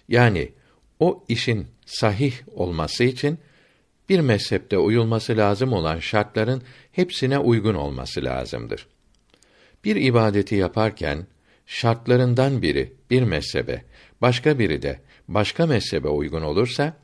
[0.07, 0.51] Yani
[0.99, 3.39] o işin sahih olması için
[4.09, 6.61] bir mezhepte uyulması lazım olan şartların
[6.91, 8.87] hepsine uygun olması lazımdır.
[9.83, 11.27] Bir ibadeti yaparken
[11.65, 13.85] şartlarından biri bir mezhebe,
[14.21, 16.97] başka biri de başka mezhebe uygun olursa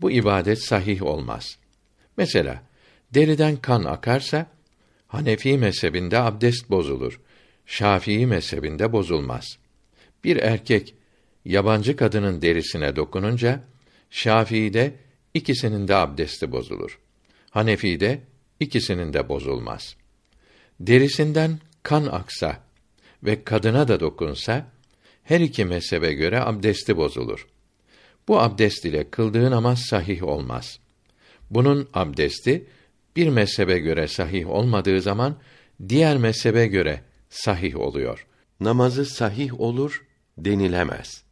[0.00, 1.58] bu ibadet sahih olmaz.
[2.16, 2.62] Mesela
[3.14, 4.46] deriden kan akarsa
[5.12, 7.20] Hanefi mezhebinde abdest bozulur.
[7.66, 9.58] Şafii mezhebinde bozulmaz.
[10.24, 10.94] Bir erkek
[11.44, 13.60] yabancı kadının derisine dokununca
[14.10, 14.94] Şafii'de
[15.34, 16.98] ikisinin de abdesti bozulur.
[17.50, 18.20] Hanefi'de
[18.60, 19.96] ikisinin de bozulmaz.
[20.80, 22.64] Derisinden kan aksa
[23.22, 24.66] ve kadına da dokunsa
[25.22, 27.48] her iki mezhebe göre abdesti bozulur.
[28.28, 30.78] Bu abdest ile kıldığı namaz sahih olmaz.
[31.50, 32.66] Bunun abdesti
[33.16, 35.36] bir mezhebe göre sahih olmadığı zaman
[35.88, 38.26] diğer mezhebe göre sahih oluyor.
[38.60, 40.04] Namazı sahih olur
[40.38, 41.22] denilemez.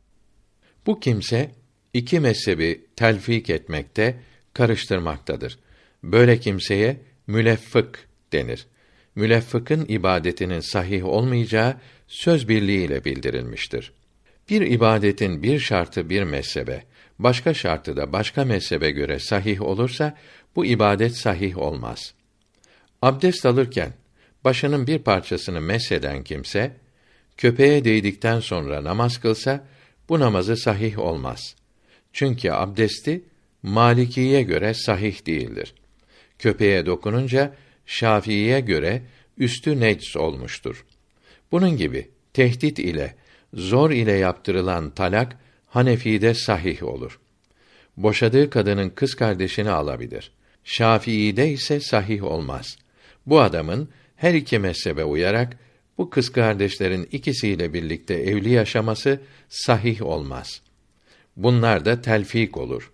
[0.86, 1.50] Bu kimse
[1.94, 4.20] iki mezhebi telfik etmekte,
[4.54, 5.58] karıştırmaktadır.
[6.02, 8.66] Böyle kimseye müleffık denir.
[9.14, 11.76] Müleffıkın ibadetinin sahih olmayacağı
[12.08, 13.92] söz birliğiyle bildirilmiştir.
[14.50, 16.84] Bir ibadetin bir şartı bir mezhebe,
[17.18, 20.16] başka şartı da başka mezhebe göre sahih olursa
[20.56, 22.14] bu ibadet sahih olmaz.
[23.02, 23.92] Abdest alırken
[24.44, 26.76] başının bir parçasını mesheden kimse
[27.36, 29.66] köpeğe değdikten sonra namaz kılsa
[30.08, 31.56] bu namazı sahih olmaz.
[32.12, 33.22] Çünkü abdesti
[33.62, 35.74] Malikiye göre sahih değildir.
[36.38, 37.54] Köpeğe dokununca
[37.86, 39.02] Şafiiye göre
[39.38, 40.84] üstü necs olmuştur.
[41.52, 43.14] Bunun gibi tehdit ile
[43.54, 45.36] zor ile yaptırılan talak
[45.66, 47.20] Hanefi'de sahih olur.
[47.96, 50.32] Boşadığı kadının kız kardeşini alabilir.
[50.64, 52.78] Şafii'de ise sahih olmaz.
[53.26, 55.58] Bu adamın her iki mezhebe uyarak
[55.98, 60.62] bu kız kardeşlerin ikisiyle birlikte evli yaşaması sahih olmaz.
[61.36, 62.92] Bunlar da telfik olur.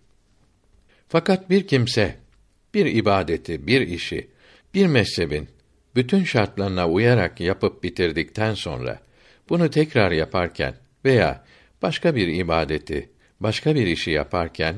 [1.08, 2.16] Fakat bir kimse
[2.74, 4.28] bir ibadeti, bir işi,
[4.74, 5.48] bir mezhebin
[5.94, 9.00] bütün şartlarına uyarak yapıp bitirdikten sonra
[9.48, 10.74] bunu tekrar yaparken
[11.04, 11.44] veya
[11.82, 14.76] başka bir ibadeti, başka bir işi yaparken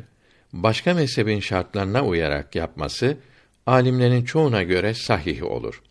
[0.53, 3.17] başka mezhebin şartlarına uyarak yapması
[3.67, 5.83] alimlerin çoğuna göre sahih olur.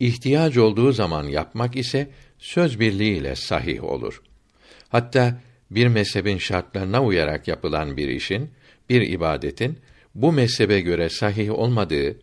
[0.00, 4.22] İhtiyaç olduğu zaman yapmak ise söz birliğiyle sahih olur.
[4.88, 8.50] Hatta bir mezhebin şartlarına uyarak yapılan bir işin,
[8.88, 9.78] bir ibadetin
[10.14, 12.16] bu mezhebe göre sahih olmadığı,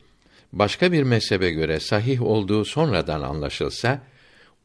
[0.53, 4.01] başka bir mezhebe göre sahih olduğu sonradan anlaşılsa,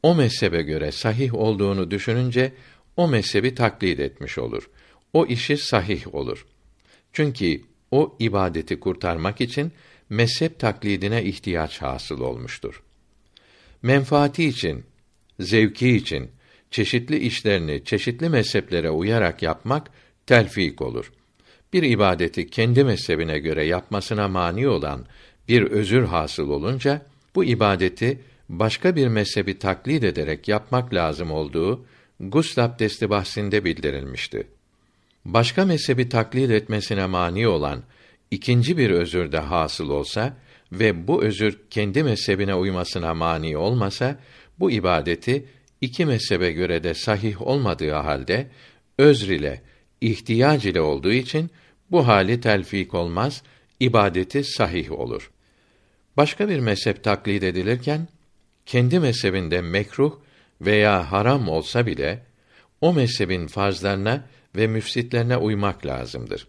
[0.03, 2.53] o mezhebe göre sahih olduğunu düşününce
[2.97, 4.71] o mezhebi taklit etmiş olur.
[5.13, 6.47] O işi sahih olur.
[7.15, 9.73] Çünkü o ibadeti kurtarmak için
[10.11, 12.83] mezhep taklidine ihtiyaç hasıl olmuştur.
[13.83, 14.85] Menfaati için,
[15.41, 16.31] zevki için
[16.71, 19.91] çeşitli işlerini çeşitli mezheplere uyarak yapmak
[20.27, 21.13] telfik olur.
[21.73, 25.07] Bir ibadeti kendi mezhebine göre yapmasına mani olan
[25.49, 31.87] bir özür hasıl olunca bu ibadeti başka bir mezhebi taklit ederek yapmak lazım olduğu
[32.21, 34.47] gusl abdesti bahsinde bildirilmişti.
[35.25, 37.83] Başka mezhebi taklit etmesine mani olan
[38.31, 40.37] ikinci bir özür de hasıl olsa
[40.73, 44.21] ve bu özür kendi mezhebine uymasına mani olmasa
[44.59, 45.47] bu ibadeti
[45.81, 48.51] iki mezhebe göre de sahih olmadığı halde
[48.99, 49.63] özr ile
[50.01, 51.51] ihtiyac ile olduğu için
[51.91, 53.43] bu hali telfik olmaz,
[53.81, 55.31] ibadeti sahih olur.
[56.17, 58.09] Başka bir mezhep taklit edilirken
[58.67, 60.19] kendi mezhebinde mekruh
[60.61, 62.23] veya haram olsa bile
[62.81, 64.25] o mezhebin farzlarına
[64.57, 66.49] ve müfsitlerine uymak lazımdır.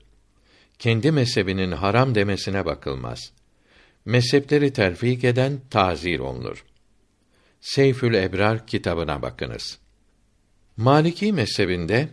[0.80, 3.32] Kendi mezhebinin haram demesine bakılmaz.
[4.06, 6.66] Mezhepleri terfik eden tazir olunur.
[7.62, 9.78] Seyfül Ebrar kitabına bakınız.
[10.78, 12.10] Maliki mezhebinde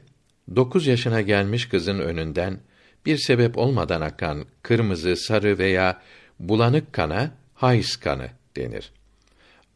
[0.57, 2.61] dokuz yaşına gelmiş kızın önünden
[3.07, 6.03] bir sebep olmadan akan kırmızı, sarı veya
[6.39, 8.93] bulanık kana hayız kanı denir.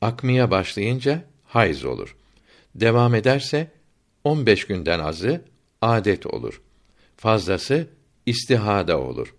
[0.00, 2.16] Akmaya başlayınca hayız olur.
[2.74, 3.70] Devam ederse
[4.24, 5.44] 15 günden azı
[5.86, 6.60] adet olur.
[7.16, 7.86] Fazlası
[8.26, 9.34] istihada olur.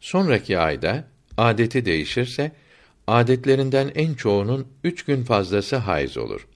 [0.00, 1.04] Sonraki ayda
[1.36, 2.52] adeti değişirse
[3.06, 6.46] adetlerinden en çoğunun üç gün fazlası hayız olur.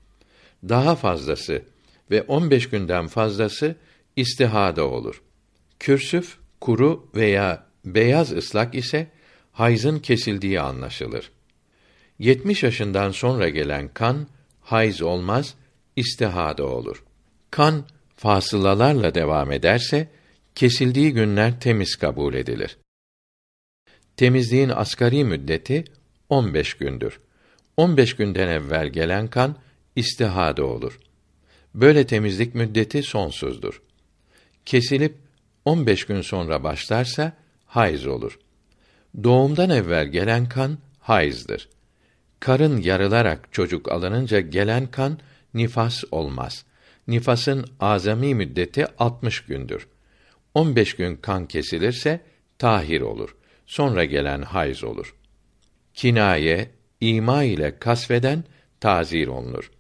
[0.69, 1.63] Daha fazlası
[2.11, 3.77] ve 15 günden fazlası
[4.17, 5.23] istihada olur.
[5.79, 9.07] Kürsüf, kuru veya beyaz ıslak ise
[9.53, 11.31] hayzın kesildiği anlaşılır.
[12.19, 14.27] 70 yaşından sonra gelen kan
[14.61, 15.55] hayz olmaz,
[15.97, 17.05] istihada olur.
[17.51, 17.85] Kan
[18.19, 20.09] fasılalarla devam ederse
[20.55, 22.79] kesildiği günler temiz kabul edilir.
[24.17, 25.85] Temizliğin asgari müddeti
[26.29, 27.21] 15 gündür.
[27.77, 29.57] 15 günden evvel gelen kan
[29.97, 30.99] istihada olur.
[31.75, 33.83] Böyle temizlik müddeti sonsuzdur.
[34.67, 35.15] Kesilip
[35.65, 37.33] 15 gün sonra başlarsa
[37.67, 38.39] hayız olur.
[39.25, 41.69] Doğumdan evvel gelen kan hayızdır.
[42.41, 45.19] Karın yarılarak çocuk alınınca gelen kan
[45.55, 46.65] nifas olmaz.
[47.09, 49.89] Nifasın azami müddeti 60 gündür.
[50.55, 52.21] 15 gün kan kesilirse
[52.59, 53.37] tahir olur.
[53.67, 55.15] Sonra gelen hayız olur.
[55.95, 58.45] Kinaye, ima ile kasveden
[58.81, 59.71] tazir olunur.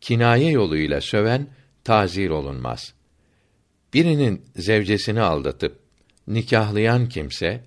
[0.00, 1.46] Kinaye yoluyla söven
[1.84, 2.94] tazir olunmaz.
[3.94, 5.78] Birinin zevcesini aldatıp
[6.28, 7.60] nikahlayan kimse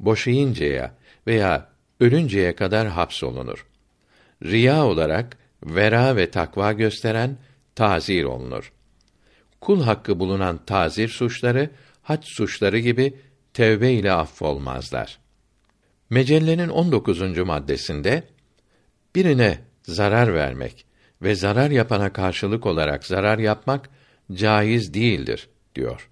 [0.00, 0.94] boşayıncaya
[1.26, 1.68] veya
[2.00, 3.66] ölünceye kadar hapsolunur.
[4.44, 7.38] Riya olarak vera ve takva gösteren
[7.74, 8.72] tazir olunur.
[9.60, 11.70] Kul hakkı bulunan tazir suçları
[12.02, 13.14] hac suçları gibi
[13.54, 15.18] tevbe ile affolmazlar.
[16.10, 17.38] Mecellenin 19.
[17.38, 18.22] maddesinde
[19.14, 20.86] birine zarar vermek
[21.22, 23.90] ve zarar yapana karşılık olarak zarar yapmak
[24.32, 26.08] caiz değildir diyor.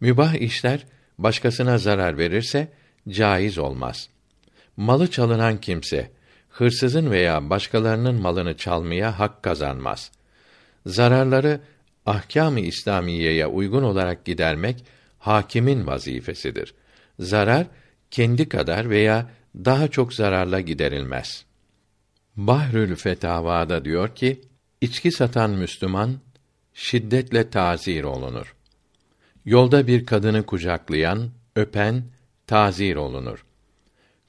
[0.00, 0.86] Mübah işler
[1.18, 2.68] başkasına zarar verirse
[3.08, 4.08] caiz olmaz.
[4.76, 6.10] Malı çalınan kimse
[6.48, 10.10] hırsızın veya başkalarının malını çalmaya hak kazanmaz.
[10.86, 11.60] Zararları
[12.06, 14.84] ahkâm-ı İslamiyeye uygun olarak gidermek
[15.18, 16.74] hakimin vazifesidir.
[17.18, 17.66] Zarar
[18.10, 21.44] kendi kadar veya daha çok zararla giderilmez.
[22.36, 24.40] Bahrül Fetavada diyor ki,
[24.80, 26.14] içki satan Müslüman
[26.74, 28.54] şiddetle tazir olunur.
[29.44, 32.04] Yolda bir kadını kucaklayan, öpen
[32.46, 33.44] tazir olunur.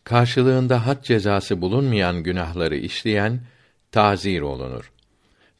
[0.03, 3.41] Karşılığında had cezası bulunmayan günahları işleyen
[3.91, 4.91] tazir olunur.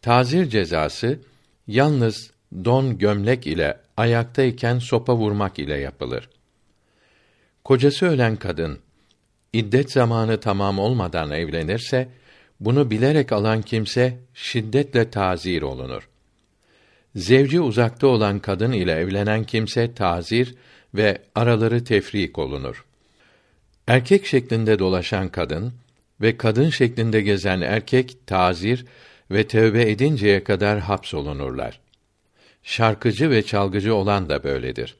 [0.05, 1.19] Tazir cezası
[1.67, 2.31] yalnız
[2.65, 6.29] don gömlek ile ayaktayken sopa vurmak ile yapılır.
[7.63, 8.79] Kocası ölen kadın
[9.53, 12.09] iddet zamanı tamam olmadan evlenirse
[12.59, 16.09] bunu bilerek alan kimse şiddetle tazir olunur.
[17.15, 20.55] Zevci uzakta olan kadın ile evlenen kimse tazir
[20.93, 22.85] ve araları tefrik olunur.
[23.87, 25.73] Erkek şeklinde dolaşan kadın
[26.21, 28.85] ve kadın şeklinde gezen erkek tazir
[29.31, 31.79] ve tövbe edinceye kadar hapsolunurlar.
[32.63, 34.97] Şarkıcı ve çalgıcı olan da böyledir.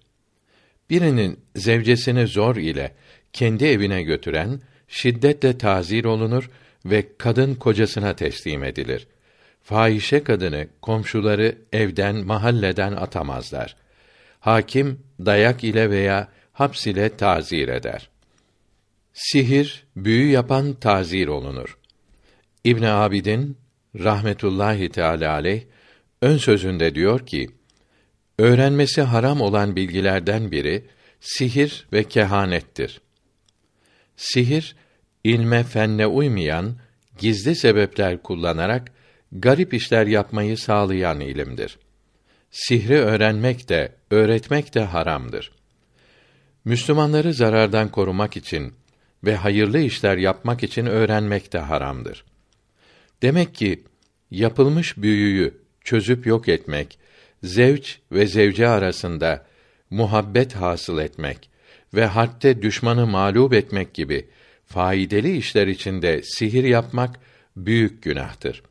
[0.90, 2.92] Birinin zevcesini zor ile
[3.34, 6.50] kendi evine götüren şiddetle tazir olunur
[6.86, 9.08] ve kadın kocasına teslim edilir.
[9.64, 13.76] Fahişe kadını komşuları evden, mahalleden atamazlar.
[14.40, 18.10] Hakim dayak ile veya haps ile tazir eder.
[19.14, 21.78] Sihir, büyü yapan tazir olunur.
[22.64, 23.58] İbn Abidin
[24.00, 25.64] rahmetullahi teala aleyh
[26.22, 27.48] ön sözünde diyor ki:
[28.40, 30.86] Öğrenmesi haram olan bilgilerden biri
[31.20, 33.02] sihir ve kehanettir.
[34.16, 34.76] Sihir
[35.24, 36.78] ilme fenne uymayan
[37.20, 38.92] gizli sebepler kullanarak
[39.32, 41.80] garip işler yapmayı sağlayan ilimdir.
[42.52, 45.52] Sihri öğrenmek de öğretmek de haramdır.
[46.66, 48.74] Müslümanları zarardan korumak için
[49.24, 52.26] ve hayırlı işler yapmak için öğrenmek de haramdır.
[53.22, 53.84] Demek ki
[54.32, 55.54] yapılmış büyüyü
[55.84, 57.00] çözüp yok etmek,
[57.44, 59.46] zevç ve zevce arasında
[59.90, 61.50] muhabbet hasıl etmek
[61.94, 64.30] ve harpte düşmanı mağlup etmek gibi
[64.66, 67.20] faydalı işler içinde sihir yapmak
[67.56, 68.64] büyük günahtır.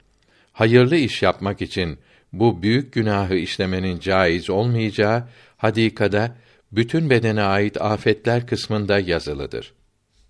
[0.53, 1.99] Hayırlı iş yapmak için
[2.33, 6.37] bu büyük günahı işlemenin caiz olmayacağı hadikada
[6.73, 9.75] bütün bedene ait afetler kısmında yazılıdır.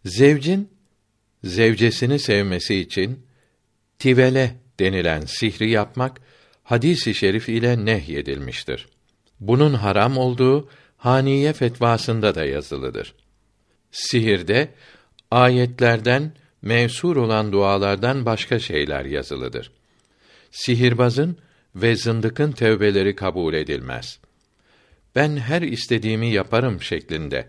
[0.05, 0.69] Zevcin
[1.45, 3.24] zevcesini sevmesi için
[4.05, 6.21] tivele denilen sihri yapmak
[6.63, 8.89] hadisi şerif ile nehyedilmiştir.
[9.41, 13.15] Bunun haram olduğu Haniye fetvasında da yazılıdır.
[13.91, 14.69] Sihirde
[15.31, 16.33] ayetlerden
[16.63, 19.71] mevsur olan dualardan başka şeyler yazılıdır.
[20.51, 21.39] Sihirbazın
[21.75, 24.19] ve zındıkın tevbeleri kabul edilmez.
[25.15, 27.49] Ben her istediğimi yaparım şeklinde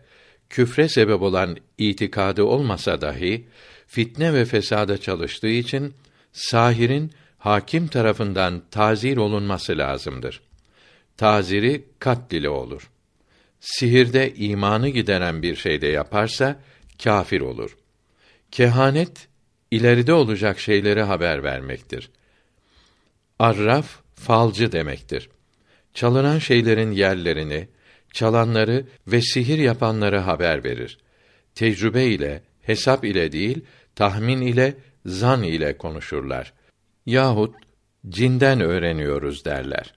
[0.50, 3.48] küfre sebep olan itikadı olmasa dahi
[3.88, 5.94] fitne ve fesada çalıştığı için
[6.36, 10.42] sahirin hakim tarafından tazir olunması lazımdır.
[11.18, 12.92] Taziri kat olur.
[13.60, 16.60] Sihirde imanı gideren bir şeyde yaparsa
[17.04, 17.78] kafir olur.
[18.52, 19.28] Kehanet
[19.72, 22.10] ileride olacak şeyleri haber vermektir.
[23.40, 25.30] Arraf falcı demektir.
[25.94, 27.68] Çalınan şeylerin yerlerini,
[28.14, 30.98] çalanları ve sihir yapanları haber verir.
[31.56, 33.66] Tecrübe ile, hesap ile değil,
[33.96, 34.74] tahmin ile,
[35.06, 36.54] zan ile konuşurlar.
[37.06, 37.56] Yahut
[38.10, 39.94] cinden öğreniyoruz derler.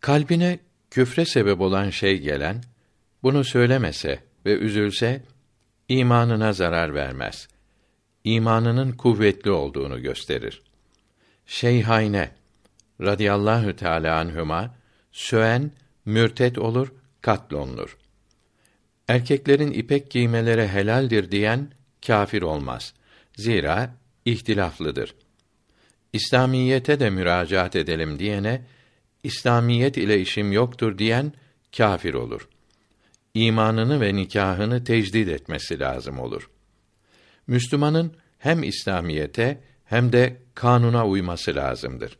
[0.00, 0.58] Kalbine
[0.90, 2.62] küfre sebep olan şey gelen,
[3.22, 5.22] bunu söylemese ve üzülse,
[5.88, 7.48] imanına zarar vermez.
[8.24, 10.62] İmanının kuvvetli olduğunu gösterir.
[11.46, 12.30] Şeyhayne
[13.00, 14.74] radıyallahu teala anhuma
[15.12, 15.70] söen
[16.04, 17.96] mürtet olur, katlonlur.
[19.08, 21.70] Erkeklerin ipek giymeleri helaldir diyen
[22.06, 22.94] kâfir olmaz.
[23.36, 23.94] Zira
[24.24, 25.14] ihtilaflıdır.
[26.12, 28.62] İslamiyete de müracaat edelim diyene
[29.22, 31.32] İslamiyet ile işim yoktur diyen
[31.76, 32.48] kâfir olur.
[33.34, 36.50] İmanını ve nikahını tecdid etmesi lazım olur.
[37.46, 42.18] Müslümanın hem İslamiyete hem de kanuna uyması lazımdır.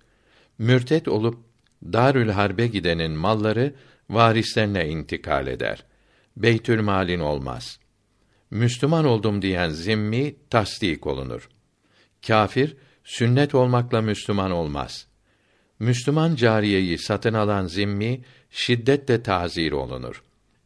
[0.59, 1.39] Mürtet olup
[1.85, 3.75] Darül Harbe gidenin malları
[4.11, 5.85] varislerine intikal eder.
[6.37, 7.79] Beytül malin olmaz.
[8.51, 11.49] Müslüman oldum diyen zimmi tasdik olunur.
[12.27, 15.07] Kafir sünnet olmakla Müslüman olmaz.
[15.79, 20.23] Müslüman cariyeyi satın alan zimmi şiddetle tazir olunur.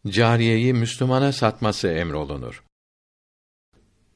[0.08, 2.62] Cariyeyi Müslümana satması emrolunur.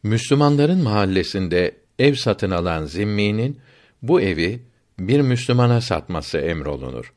[0.03, 3.61] Müslümanların mahallesinde ev satın alan zimminin
[4.03, 4.63] bu evi
[4.99, 7.13] bir Müslümana satması emrolunur.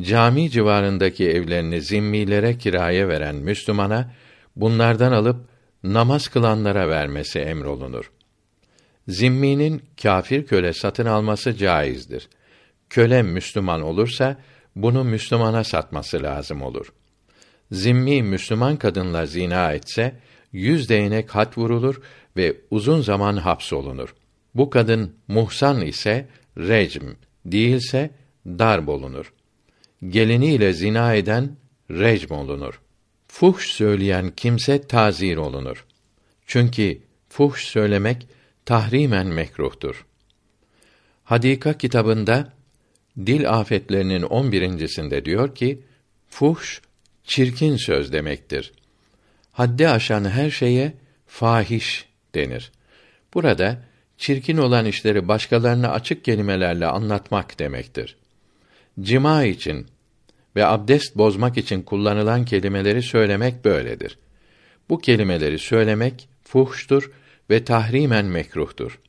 [0.00, 4.14] Cami civarındaki evlerini zimmilere kiraya veren Müslümana
[4.56, 5.36] bunlardan alıp
[5.84, 8.10] namaz kılanlara vermesi emrolunur.
[9.08, 12.28] Zimminin kâfir köle satın alması caizdir.
[12.90, 14.36] Köle Müslüman olursa
[14.76, 16.92] bunu Müslümana satması lazım olur.
[17.72, 20.20] Zimmi Müslüman kadınla zina etse
[20.52, 22.00] yüz değnek hat vurulur
[22.36, 24.14] ve uzun zaman hapsolunur.
[24.54, 26.28] Bu kadın muhsan ise
[26.58, 27.06] recm,
[27.44, 28.10] değilse
[28.46, 29.32] darb olunur.
[30.08, 31.56] Geliniyle zina eden
[31.90, 32.80] recm olunur.
[33.28, 35.86] Fuhş söyleyen kimse tazir olunur.
[36.46, 38.28] Çünkü fuhş söylemek
[38.64, 40.06] tahrimen mekruhtur.
[41.24, 42.52] Hadika kitabında
[43.26, 45.82] dil afetlerinin on birincisinde diyor ki,
[46.28, 46.80] fuhş
[47.24, 48.72] çirkin söz demektir.
[49.52, 50.92] Haddi aşan her şeye
[51.26, 52.72] fahiş denir.
[53.34, 53.82] Burada
[54.18, 58.16] çirkin olan işleri başkalarına açık kelimelerle anlatmak demektir.
[59.00, 59.86] Cima için
[60.56, 64.18] ve abdest bozmak için kullanılan kelimeleri söylemek böyledir.
[64.88, 67.10] Bu kelimeleri söylemek fuhştur
[67.52, 69.00] ve tahrimen mekruhtur.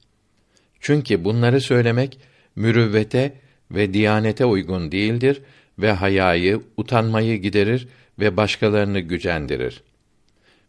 [0.80, 2.20] Çünkü bunları söylemek
[2.56, 3.34] mürüvvete
[3.72, 5.42] ve diyanete uygun değildir
[5.80, 7.88] ve hayayı, utanmayı giderir
[8.20, 9.84] ve başkalarını gücendirir.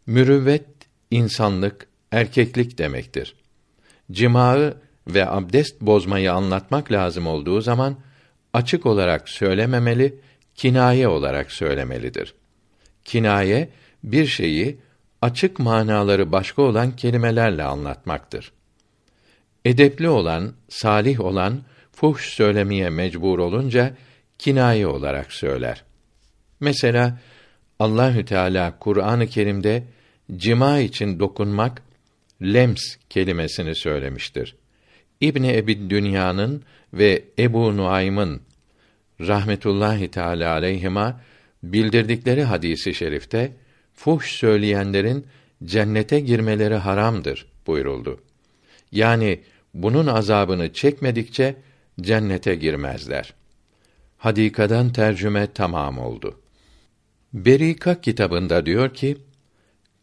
[0.07, 0.65] Mürüvvet
[1.11, 3.35] insanlık, erkeklik demektir.
[4.11, 7.97] Cimağı ve abdest bozmayı anlatmak lazım olduğu zaman
[8.53, 10.19] açık olarak söylememeli,
[10.55, 12.33] kinaye olarak söylemelidir.
[13.05, 13.69] Kinaye
[14.03, 14.77] bir şeyi
[15.25, 18.51] açık manaları başka olan kelimelerle anlatmaktır.
[19.65, 21.61] Edepli olan, salih olan
[21.91, 23.93] fuhş söylemeye mecbur olunca
[24.39, 25.83] kinaye olarak söyler.
[26.59, 27.19] Mesela
[27.79, 29.83] Allahü Teala Kur'an-ı Kerim'de
[30.35, 31.81] cima için dokunmak
[32.41, 34.55] lems kelimesini söylemiştir.
[35.21, 36.63] İbni Ebi Dünya'nın
[36.93, 38.41] ve Ebu Nuaym'ın
[39.21, 41.21] rahmetullahi teala aleyhima
[41.63, 43.51] bildirdikleri hadisi şerifte
[43.95, 45.27] fuhş söyleyenlerin
[45.63, 48.19] cennete girmeleri haramdır buyuruldu.
[48.91, 49.43] Yani
[49.73, 51.55] bunun azabını çekmedikçe
[52.01, 53.33] cennete girmezler.
[54.17, 56.39] Hadikadan tercüme tamam oldu.
[57.33, 59.17] Berika kitabında diyor ki,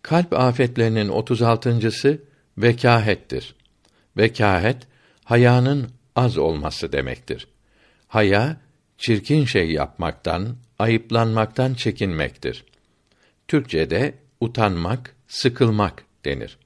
[0.03, 2.23] kalp afetlerinin 36.sı
[2.59, 3.55] vekahettir.
[4.17, 4.77] Vekahet
[5.25, 7.49] hayanın az olması demektir.
[8.09, 8.57] Haya
[8.99, 12.65] çirkin şey yapmaktan, ayıplanmaktan çekinmektir.
[13.53, 16.59] Türkçede utanmak, sıkılmak denir.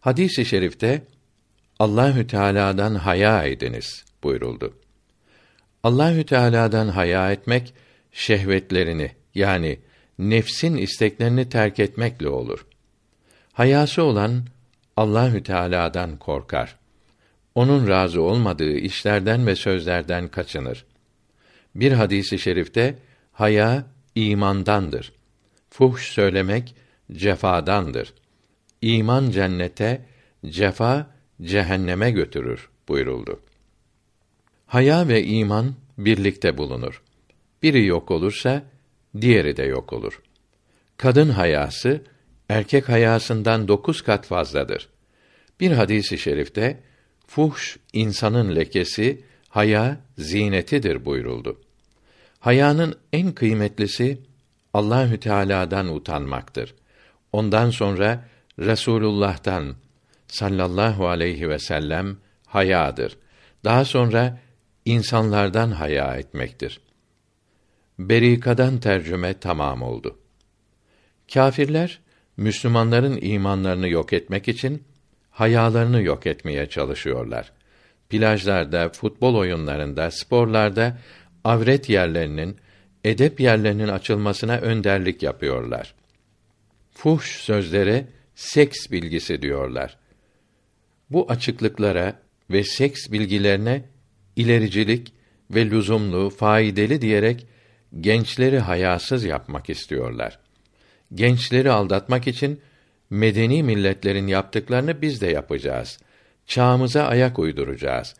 [0.00, 1.02] Hadis-i şerifte
[1.78, 4.78] Allahü Teala'dan haya ediniz buyuruldu.
[5.82, 7.74] Allahü Teala'dan haya etmek
[8.12, 9.78] şehvetlerini yani
[10.18, 12.66] nefsin isteklerini terk etmekle olur.
[13.52, 14.46] Hayası olan
[14.96, 16.76] Allahü Teala'dan korkar.
[17.54, 20.84] Onun razı olmadığı işlerden ve sözlerden kaçınır.
[21.74, 22.98] Bir hadisi şerifte
[23.32, 25.12] haya imandandır.
[25.72, 26.74] Fuhş söylemek
[27.12, 28.14] cefadandır.
[28.82, 30.06] İman cennete,
[30.46, 31.10] cefa
[31.42, 33.40] cehenneme götürür buyuruldu.
[34.66, 37.02] Haya ve iman birlikte bulunur.
[37.62, 38.62] Biri yok olursa
[39.20, 40.22] diğeri de yok olur.
[40.96, 42.00] Kadın hayası
[42.48, 44.88] erkek hayasından dokuz kat fazladır.
[45.60, 46.80] Bir hadisi şerifte
[47.26, 51.60] fuhş insanın lekesi, haya zinetidir buyuruldu.
[52.40, 54.18] Hayanın en kıymetlisi
[54.74, 56.74] Allahü Teala'dan utanmaktır.
[57.32, 58.24] Ondan sonra
[58.58, 59.76] Resulullah'tan
[60.26, 62.16] sallallahu aleyhi ve sellem
[62.46, 63.16] hayadır.
[63.64, 64.38] Daha sonra
[64.84, 66.80] insanlardan haya etmektir.
[67.98, 70.18] Berikadan tercüme tamam oldu.
[71.34, 72.00] Kâfirler
[72.36, 74.82] Müslümanların imanlarını yok etmek için
[75.30, 77.52] hayalarını yok etmeye çalışıyorlar.
[78.08, 80.98] Plajlarda, futbol oyunlarında, sporlarda
[81.44, 82.56] avret yerlerinin,
[83.04, 85.94] edep yerlerinin açılmasına önderlik yapıyorlar.
[86.90, 89.98] Fuhş sözlere seks bilgisi diyorlar.
[91.10, 93.82] Bu açıklıklara ve seks bilgilerine
[94.36, 95.12] ilericilik
[95.50, 97.46] ve lüzumlu, faydalı diyerek
[98.00, 100.38] gençleri hayasız yapmak istiyorlar.
[101.14, 102.60] Gençleri aldatmak için
[103.10, 105.98] medeni milletlerin yaptıklarını biz de yapacağız.
[106.46, 108.14] Çağımıza ayak uyduracağız.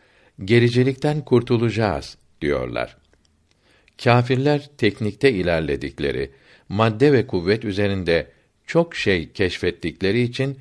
[0.45, 3.02] Gericilikten kurtulacağız diyorlar.
[4.03, 6.31] Kâfirler teknikte ilerledikleri,
[6.69, 8.31] madde ve kuvvet üzerinde
[8.67, 10.59] çok şey keşfettikleri için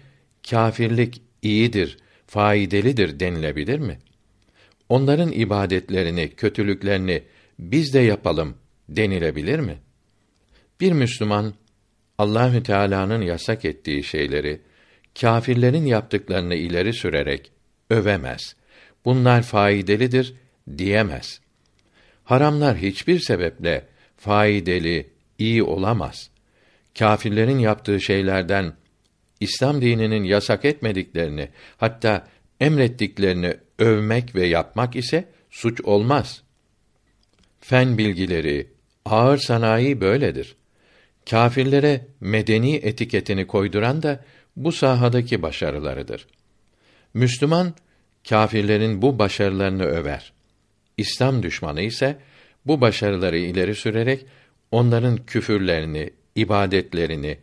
[0.51, 3.99] kâfirlik iyidir, faydalıdır denilebilir mi?
[4.89, 7.23] Onların ibadetlerini, kötülüklerini
[7.59, 8.55] biz de yapalım
[8.89, 9.79] denilebilir mi?
[10.81, 11.55] Bir Müslüman
[12.19, 14.61] Allahü Teala'nın yasak ettiği şeyleri
[15.21, 17.53] kâfirlerin yaptıklarını ileri sürerek
[17.91, 18.57] övemez.
[19.05, 20.35] Bunlar faydalıdır
[20.79, 21.42] diyemez.
[22.25, 25.05] Haramlar hiçbir sebeple faydalı,
[25.39, 26.31] iyi olamaz.
[26.99, 28.73] Kâfirlerin yaptığı şeylerden
[29.41, 32.29] İslam dininin yasak etmediklerini, hatta
[32.61, 36.43] emrettiklerini övmek ve yapmak ise suç olmaz.
[37.61, 38.69] Fen bilgileri,
[39.05, 40.57] ağır sanayi böyledir.
[41.31, 44.25] Kâfirlere medeni etiketini koyduran da
[44.57, 46.27] bu sahadaki başarılarıdır.
[47.15, 47.75] Müslüman
[48.29, 50.32] kâfirlerin bu başarılarını över.
[50.97, 52.19] İslam düşmanı ise
[52.67, 54.27] bu başarıları ileri sürerek
[54.71, 57.39] onların küfürlerini, ibadetlerini,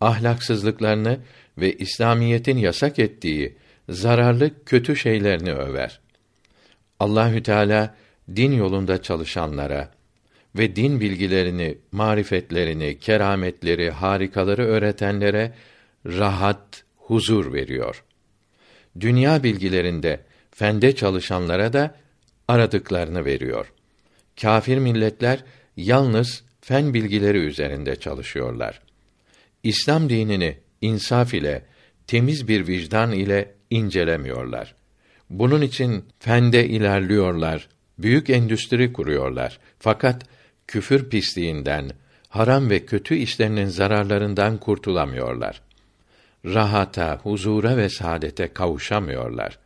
[0.00, 1.18] ahlaksızlıklarını
[1.58, 3.56] ve İslamiyetin yasak ettiği
[3.88, 6.00] zararlı kötü şeylerini över.
[7.00, 7.94] Allahü Teala
[8.36, 9.90] din yolunda çalışanlara
[10.56, 15.52] ve din bilgilerini, marifetlerini, kerametleri, harikaları öğretenlere
[16.06, 18.04] rahat, huzur veriyor.
[19.00, 21.94] Dünya bilgilerinde fende çalışanlara da
[22.48, 23.72] aradıklarını veriyor.
[24.40, 25.44] Kafir milletler
[25.76, 28.80] yalnız fen bilgileri üzerinde çalışıyorlar.
[29.62, 31.62] İslam dinini insaf ile,
[32.06, 34.74] temiz bir vicdan ile incelemiyorlar.
[35.30, 37.68] Bunun için fende ilerliyorlar,
[37.98, 39.58] büyük endüstri kuruyorlar.
[39.78, 40.22] Fakat
[40.66, 41.90] küfür pisliğinden,
[42.28, 45.62] haram ve kötü işlerinin zararlarından kurtulamıyorlar.
[46.44, 49.58] Rahata, huzura ve saadete kavuşamıyorlar.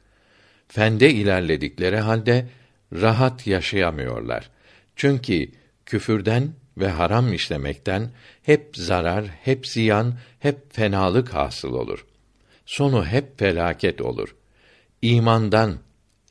[0.68, 2.46] fende ilerledikleri halde
[2.92, 4.50] rahat yaşayamıyorlar.
[4.96, 5.48] Çünkü
[5.86, 8.10] küfürden ve haram işlemekten
[8.42, 12.06] hep zarar, hep ziyan, hep fenalık hasıl olur.
[12.66, 14.36] Sonu hep felaket olur.
[15.02, 15.78] İmandan,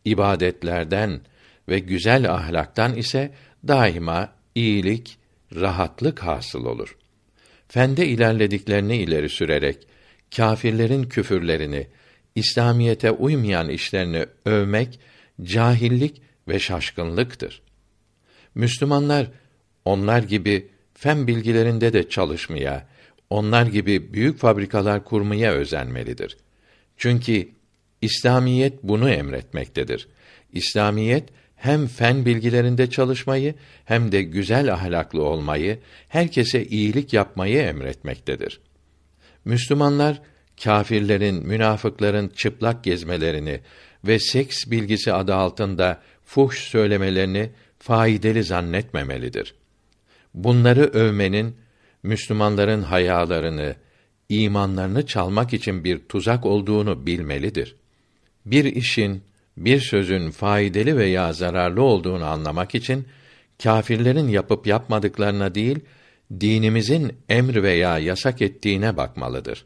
[0.05, 1.21] ibadetlerden
[1.69, 3.33] ve güzel ahlaktan ise
[3.67, 5.17] daima iyilik,
[5.55, 6.97] rahatlık hasıl olur.
[7.67, 9.87] Fende ilerlediklerini ileri sürerek
[10.35, 11.87] kâfirlerin küfürlerini,
[12.35, 14.99] İslamiyete uymayan işlerini övmek
[15.41, 17.61] cahillik ve şaşkınlıktır.
[18.55, 19.27] Müslümanlar
[19.85, 22.87] onlar gibi fen bilgilerinde de çalışmaya,
[23.29, 26.37] onlar gibi büyük fabrikalar kurmaya özenmelidir.
[26.97, 27.49] Çünkü
[28.01, 30.07] İslamiyet bunu emretmektedir.
[30.53, 38.59] İslamiyet hem fen bilgilerinde çalışmayı hem de güzel ahlaklı olmayı, herkese iyilik yapmayı emretmektedir.
[39.45, 40.21] Müslümanlar
[40.63, 43.59] kâfirlerin, münafıkların çıplak gezmelerini
[44.03, 47.49] ve seks bilgisi adı altında fuhş söylemelerini
[47.79, 49.55] faydalı zannetmemelidir.
[50.33, 51.55] Bunları övmenin
[52.03, 53.75] Müslümanların hayalarını,
[54.29, 57.75] imanlarını çalmak için bir tuzak olduğunu bilmelidir.
[58.45, 59.23] Bir işin,
[59.57, 63.07] bir sözün faydalı veya zararlı olduğunu anlamak için
[63.63, 65.79] kâfirlerin yapıp yapmadıklarına değil,
[66.39, 69.65] dinimizin emr veya yasak ettiğine bakmalıdır.